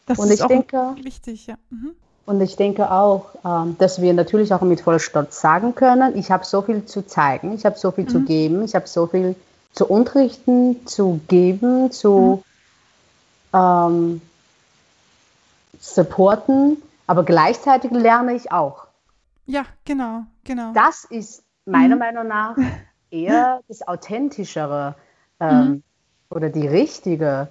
Das 0.06 0.20
und 0.20 0.30
ist 0.30 0.41
ich 0.41 0.48
denke, 0.48 0.96
wichtig, 1.02 1.48
ja. 1.48 1.56
Mhm. 1.70 1.91
Und 2.26 2.41
ich 2.41 2.58
denke 2.58 2.91
auch, 2.91 3.30
ähm, 3.46 3.78
dass 3.78 4.02
wir 4.02 4.13
natürlich 4.13 4.54
auch 4.54 4.62
mit 4.62 4.82
voller 4.82 5.00
Stolz 5.00 5.39
sagen 5.39 5.76
können, 5.76 6.17
ich 6.17 6.30
habe 6.30 6.43
so 6.43 6.62
viel 6.62 6.86
zu 6.86 7.06
zeigen, 7.06 7.54
ich 7.54 7.65
habe 7.65 7.78
so 7.78 7.91
viel 7.91 8.04
mhm. 8.04 8.10
zu 8.10 8.22
geben, 8.22 8.63
ich 8.63 8.76
habe 8.76 8.88
so 8.88 9.08
viel 9.08 9.36
zu 9.72 9.86
unterrichten, 9.86 10.86
zu 10.86 11.22
geben, 11.28 11.91
zu 11.91 12.43
mhm. 13.54 13.58
ähm, 13.58 14.22
supporten, 15.80 16.82
aber 17.06 17.24
gleichzeitig 17.24 17.91
lerne 17.91 18.34
ich 18.34 18.52
auch. 18.52 18.88
Ja, 19.46 19.63
genau, 19.86 20.24
genau. 20.43 20.74
Das 20.74 21.06
ist 21.06 21.43
meiner 21.65 21.96
mhm. 21.96 22.00
Meinung 22.00 22.28
nach 22.28 22.58
eher 23.10 23.62
das 23.70 23.88
Authentischere 23.88 24.96
ähm, 25.39 25.58
mhm. 25.58 25.84
oder 26.30 26.50
die 26.50 26.67
richtige 26.67 27.48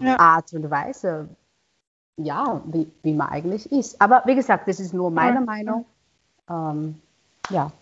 ja. 0.00 0.18
Art 0.18 0.52
und 0.52 0.70
Weise, 0.70 1.28
ja, 2.16 2.62
wie, 2.66 2.90
wie 3.02 3.14
man 3.14 3.28
eigentlich 3.28 3.70
ist. 3.70 4.00
Aber 4.00 4.22
wie 4.26 4.34
gesagt, 4.34 4.68
das 4.68 4.80
ist 4.80 4.92
nur 4.92 5.10
meine 5.10 5.36
ja. 5.36 5.40
Meinung. 5.40 5.86
Ähm, 6.48 7.00
ja. 7.50 7.72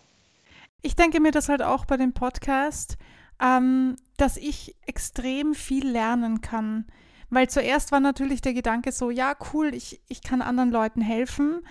Ich 0.81 0.95
denke 0.95 1.19
mir 1.19 1.31
das 1.31 1.49
halt 1.49 1.61
auch 1.61 1.85
bei 1.85 1.97
dem 1.97 2.13
Podcast, 2.13 2.97
ähm, 3.39 3.95
dass 4.17 4.37
ich 4.37 4.75
extrem 4.85 5.53
viel 5.53 5.87
lernen 5.87 6.41
kann. 6.41 6.85
Weil 7.29 7.49
zuerst 7.49 7.91
war 7.91 8.01
natürlich 8.01 8.41
der 8.41 8.53
Gedanke 8.53 8.91
so, 8.91 9.09
ja, 9.09 9.33
cool, 9.53 9.73
ich, 9.73 10.01
ich 10.09 10.21
kann 10.21 10.41
anderen 10.41 10.69
Leuten 10.69 11.01
helfen. 11.01 11.61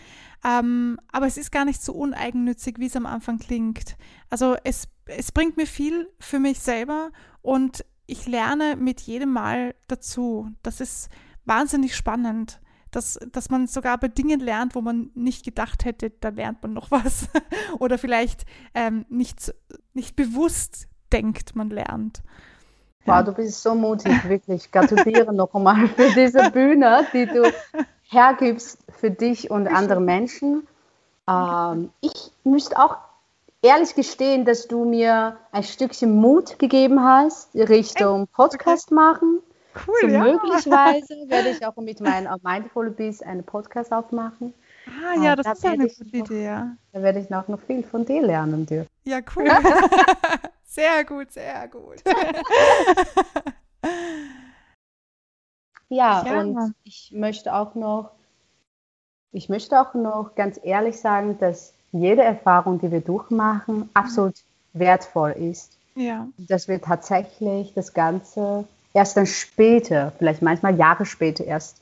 Ähm, 0.43 0.99
aber 1.13 1.27
es 1.27 1.37
ist 1.37 1.53
gar 1.53 1.67
nicht 1.67 1.83
so 1.83 1.93
uneigennützig, 1.93 2.79
wie 2.79 2.87
es 2.87 2.97
am 2.97 3.05
Anfang 3.05 3.39
klingt. 3.39 3.97
Also 4.31 4.57
es, 4.65 4.89
es 5.07 5.33
bringt 5.33 5.59
mir 5.59 5.67
viel 5.67 6.09
für 6.19 6.39
mich 6.39 6.61
selber 6.61 7.11
und 7.43 7.85
ich 8.11 8.27
lerne 8.27 8.77
mit 8.77 9.01
jedem 9.01 9.33
Mal 9.33 9.75
dazu. 9.87 10.51
Das 10.63 10.81
ist 10.81 11.09
wahnsinnig 11.45 11.95
spannend, 11.95 12.61
dass, 12.91 13.19
dass 13.33 13.51
man 13.51 13.67
sogar 13.67 13.99
bei 13.99 14.09
Dingen 14.09 14.41
lernt, 14.41 14.75
wo 14.75 14.81
man 14.81 15.11
nicht 15.15 15.45
gedacht 15.45 15.85
hätte, 15.85 16.11
da 16.11 16.31
lernt 16.31 16.63
man 16.63 16.73
noch 16.73 16.91
was. 16.91 17.29
Oder 17.79 17.99
vielleicht 17.99 18.45
ähm, 18.75 19.07
nicht, 19.09 19.55
nicht 19.95 20.17
bewusst 20.17 20.89
denkt, 21.13 21.55
man 21.55 21.71
lernt. 21.71 22.23
Wow, 23.07 23.25
du 23.25 23.33
bist 23.33 23.63
so 23.63 23.75
mutig, 23.75 24.13
wirklich. 24.29 24.71
Gratuliere 24.71 25.33
noch 25.33 25.55
einmal 25.55 25.89
für 25.89 26.11
diese 26.15 26.51
Bühne, 26.51 27.07
die 27.13 27.27
du 27.27 27.51
hergibst 28.03 28.79
für 28.99 29.11
dich 29.11 29.51
und 29.51 29.69
andere 29.69 30.01
Menschen. 30.01 30.67
Ähm, 31.29 31.91
ich 32.01 32.33
müsste 32.45 32.77
auch 32.79 32.97
ehrlich 33.63 33.95
gestehen, 33.95 34.45
dass 34.45 34.69
du 34.69 34.85
mir 34.85 35.37
ein 35.53 35.63
Stückchen 35.63 36.17
Mut 36.17 36.59
gegeben 36.59 37.03
hast, 37.03 37.55
Richtung 37.55 38.27
Podcast 38.29 38.91
machen. 38.91 39.41
Cool, 39.87 40.01
so 40.01 40.09
ja. 40.09 40.25
Möglicherweise 40.25 41.29
werde 41.29 41.51
ich 41.51 41.65
auch 41.65 41.77
mit 41.77 42.01
meinem 42.01 42.35
Mindful 42.43 42.91
Bees 42.91 43.23
einen 43.23 43.45
Podcast 43.45 43.93
aufmachen. 43.93 44.53
Ah 44.87 45.15
ja, 45.23 45.37
das 45.37 45.45
da 45.45 45.53
ist 45.53 45.65
eine 45.65 45.87
gute 45.87 46.17
Idee, 46.17 46.45
ja. 46.45 46.77
Da 46.93 47.03
werde 47.03 47.21
ich 47.21 47.31
noch, 47.31 47.47
noch 47.47 47.61
viel 47.61 47.85
von 47.85 48.05
dir 48.05 48.23
lernen 48.23 48.67
dürfen. 48.67 48.91
Ja, 49.05 49.21
cool. 49.37 49.47
sehr 50.65 51.05
gut, 51.05 51.31
sehr 51.31 51.69
gut. 51.69 52.03
ja, 55.89 56.25
ja, 56.27 56.41
und 56.41 56.75
ich 56.83 57.13
möchte 57.15 57.55
auch 57.55 57.77
noch, 57.77 58.11
ich 59.31 59.49
möchte 59.49 59.81
auch 59.81 59.95
noch 59.95 60.35
ganz 60.35 60.59
ehrlich 60.63 61.01
sagen, 61.01 61.39
dass 61.39 61.75
jede 61.93 62.23
Erfahrung, 62.23 62.81
die 62.81 62.91
wir 62.91 63.01
durchmachen, 63.01 63.89
absolut 63.95 64.37
wertvoll 64.73 65.33
ist. 65.33 65.73
Ja. 65.95 66.29
Dass 66.39 66.69
wir 66.69 66.81
tatsächlich 66.81 67.73
das 67.75 67.93
Ganze 67.93 68.65
erst 68.93 69.17
dann 69.17 69.27
später, 69.27 70.13
vielleicht 70.19 70.43
manchmal 70.43 70.77
Jahre 70.77 71.07
später 71.07 71.45
erst 71.45 71.77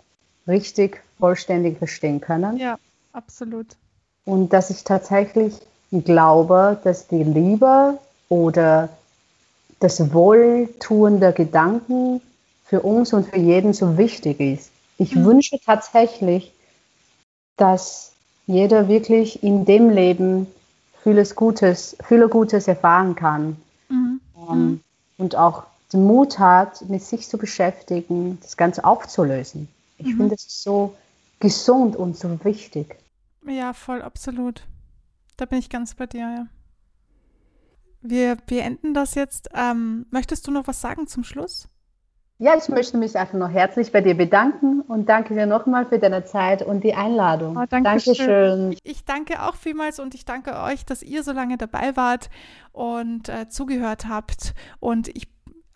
richtig 0.46 1.02
vollständig 1.18 1.78
verstehen 1.78 2.20
können. 2.20 2.56
Ja, 2.56 2.78
absolut. 3.12 3.66
Und 4.24 4.52
dass 4.52 4.70
ich 4.70 4.84
tatsächlich 4.84 5.54
glaube, 5.90 6.78
dass 6.84 7.08
die 7.08 7.22
Liebe 7.22 7.98
oder 8.28 8.88
das 9.80 10.12
Wohltun 10.12 11.20
der 11.20 11.32
Gedanken 11.32 12.20
für 12.64 12.80
uns 12.80 13.12
und 13.12 13.28
für 13.28 13.38
jeden 13.38 13.72
so 13.72 13.96
wichtig 13.96 14.40
ist. 14.40 14.70
Ich 14.98 15.14
mhm. 15.14 15.24
wünsche 15.24 15.58
tatsächlich, 15.64 16.52
dass 17.56 18.12
jeder 18.48 18.88
wirklich 18.88 19.42
in 19.42 19.64
dem 19.66 19.90
Leben 19.90 20.46
vieles 21.02 21.36
Gutes, 21.36 21.96
viele 22.02 22.28
Gutes 22.28 22.66
erfahren 22.66 23.14
kann. 23.14 23.56
Mhm. 23.88 24.20
Ähm, 24.50 24.80
und 25.18 25.36
auch 25.36 25.64
den 25.92 26.04
Mut 26.04 26.38
hat, 26.38 26.88
mit 26.88 27.02
sich 27.02 27.28
zu 27.28 27.38
beschäftigen, 27.38 28.38
das 28.42 28.56
Ganze 28.56 28.84
aufzulösen. 28.84 29.68
Ich 29.98 30.06
mhm. 30.06 30.16
finde, 30.16 30.34
das 30.34 30.46
ist 30.46 30.62
so 30.62 30.96
gesund 31.40 31.94
und 31.94 32.16
so 32.16 32.42
wichtig. 32.42 32.96
Ja, 33.46 33.74
voll, 33.74 34.02
absolut. 34.02 34.66
Da 35.36 35.44
bin 35.44 35.58
ich 35.58 35.70
ganz 35.70 35.94
bei 35.94 36.06
dir, 36.06 36.20
ja. 36.20 36.46
Wir 38.00 38.36
beenden 38.36 38.94
das 38.94 39.14
jetzt. 39.14 39.50
Ähm, 39.54 40.06
möchtest 40.10 40.46
du 40.46 40.50
noch 40.50 40.66
was 40.66 40.80
sagen 40.80 41.06
zum 41.06 41.22
Schluss? 41.22 41.68
Ja, 42.40 42.56
ich 42.56 42.68
möchte 42.68 42.96
mich 42.96 43.16
einfach 43.16 43.36
noch 43.36 43.50
herzlich 43.50 43.90
bei 43.90 44.00
dir 44.00 44.16
bedanken 44.16 44.80
und 44.82 45.08
danke 45.08 45.34
dir 45.34 45.46
nochmal 45.46 45.86
für 45.86 45.98
deine 45.98 46.24
Zeit 46.24 46.62
und 46.62 46.84
die 46.84 46.94
Einladung. 46.94 47.56
Oh, 47.56 47.64
danke 47.68 47.90
Dankeschön. 47.90 48.76
Ich 48.84 49.04
danke 49.04 49.42
auch 49.42 49.56
vielmals 49.56 49.98
und 49.98 50.14
ich 50.14 50.24
danke 50.24 50.56
euch, 50.62 50.86
dass 50.86 51.02
ihr 51.02 51.24
so 51.24 51.32
lange 51.32 51.56
dabei 51.56 51.96
wart 51.96 52.30
und 52.70 53.28
äh, 53.28 53.48
zugehört 53.48 54.08
habt. 54.08 54.54
Und 54.78 55.08
ich 55.08 55.26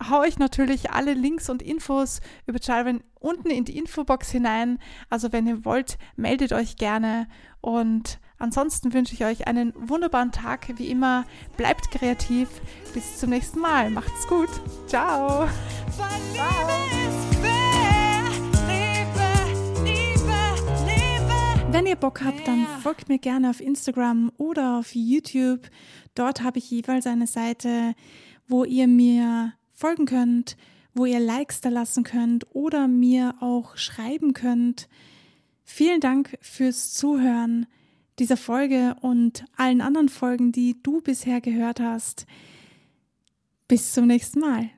haue 0.09 0.21
euch 0.21 0.39
natürlich 0.39 0.91
alle 0.91 1.13
Links 1.13 1.49
und 1.49 1.61
Infos 1.61 2.21
über 2.47 2.59
Jarvin 2.61 3.03
unten 3.19 3.49
in 3.49 3.65
die 3.65 3.77
Infobox 3.77 4.31
hinein. 4.31 4.79
Also 5.09 5.33
wenn 5.33 5.45
ihr 5.45 5.65
wollt, 5.65 5.97
meldet 6.15 6.53
euch 6.53 6.77
gerne. 6.77 7.27
Und 7.59 8.19
ansonsten 8.43 8.93
wünsche 8.93 9.15
ich 9.15 9.25
euch 9.25 9.47
einen 9.47 9.73
wunderbaren 9.75 10.31
Tag. 10.31 10.67
Wie 10.77 10.89
immer, 10.89 11.25
bleibt 11.57 11.89
kreativ. 11.89 12.49
Bis 12.93 13.17
zum 13.17 13.29
nächsten 13.29 13.59
Mal. 13.59 13.89
Macht's 13.89 14.27
gut. 14.27 14.49
Ciao. 14.85 15.47
Wenn 21.71 21.87
ihr 21.87 21.95
Bock 21.95 22.23
habt, 22.23 22.47
dann 22.47 22.67
folgt 22.83 23.09
mir 23.09 23.17
gerne 23.17 23.49
auf 23.49 23.59
Instagram 23.59 24.31
oder 24.37 24.77
auf 24.77 24.93
YouTube. 24.93 25.61
Dort 26.13 26.43
habe 26.43 26.59
ich 26.59 26.69
jeweils 26.69 27.07
eine 27.07 27.25
Seite, 27.25 27.95
wo 28.47 28.63
ihr 28.63 28.87
mir 28.87 29.53
folgen 29.71 30.05
könnt, 30.05 30.55
wo 30.93 31.05
ihr 31.05 31.19
Likes 31.19 31.61
da 31.61 31.69
lassen 31.69 32.03
könnt 32.03 32.45
oder 32.53 32.87
mir 32.87 33.35
auch 33.39 33.77
schreiben 33.77 34.33
könnt. 34.33 34.87
Vielen 35.63 36.01
Dank 36.01 36.37
fürs 36.41 36.93
Zuhören. 36.93 37.65
Dieser 38.19 38.37
Folge 38.37 38.95
und 39.01 39.45
allen 39.55 39.81
anderen 39.81 40.09
Folgen, 40.09 40.51
die 40.51 40.81
du 40.81 41.01
bisher 41.01 41.41
gehört 41.41 41.79
hast. 41.79 42.25
Bis 43.67 43.93
zum 43.93 44.07
nächsten 44.07 44.39
Mal. 44.39 44.69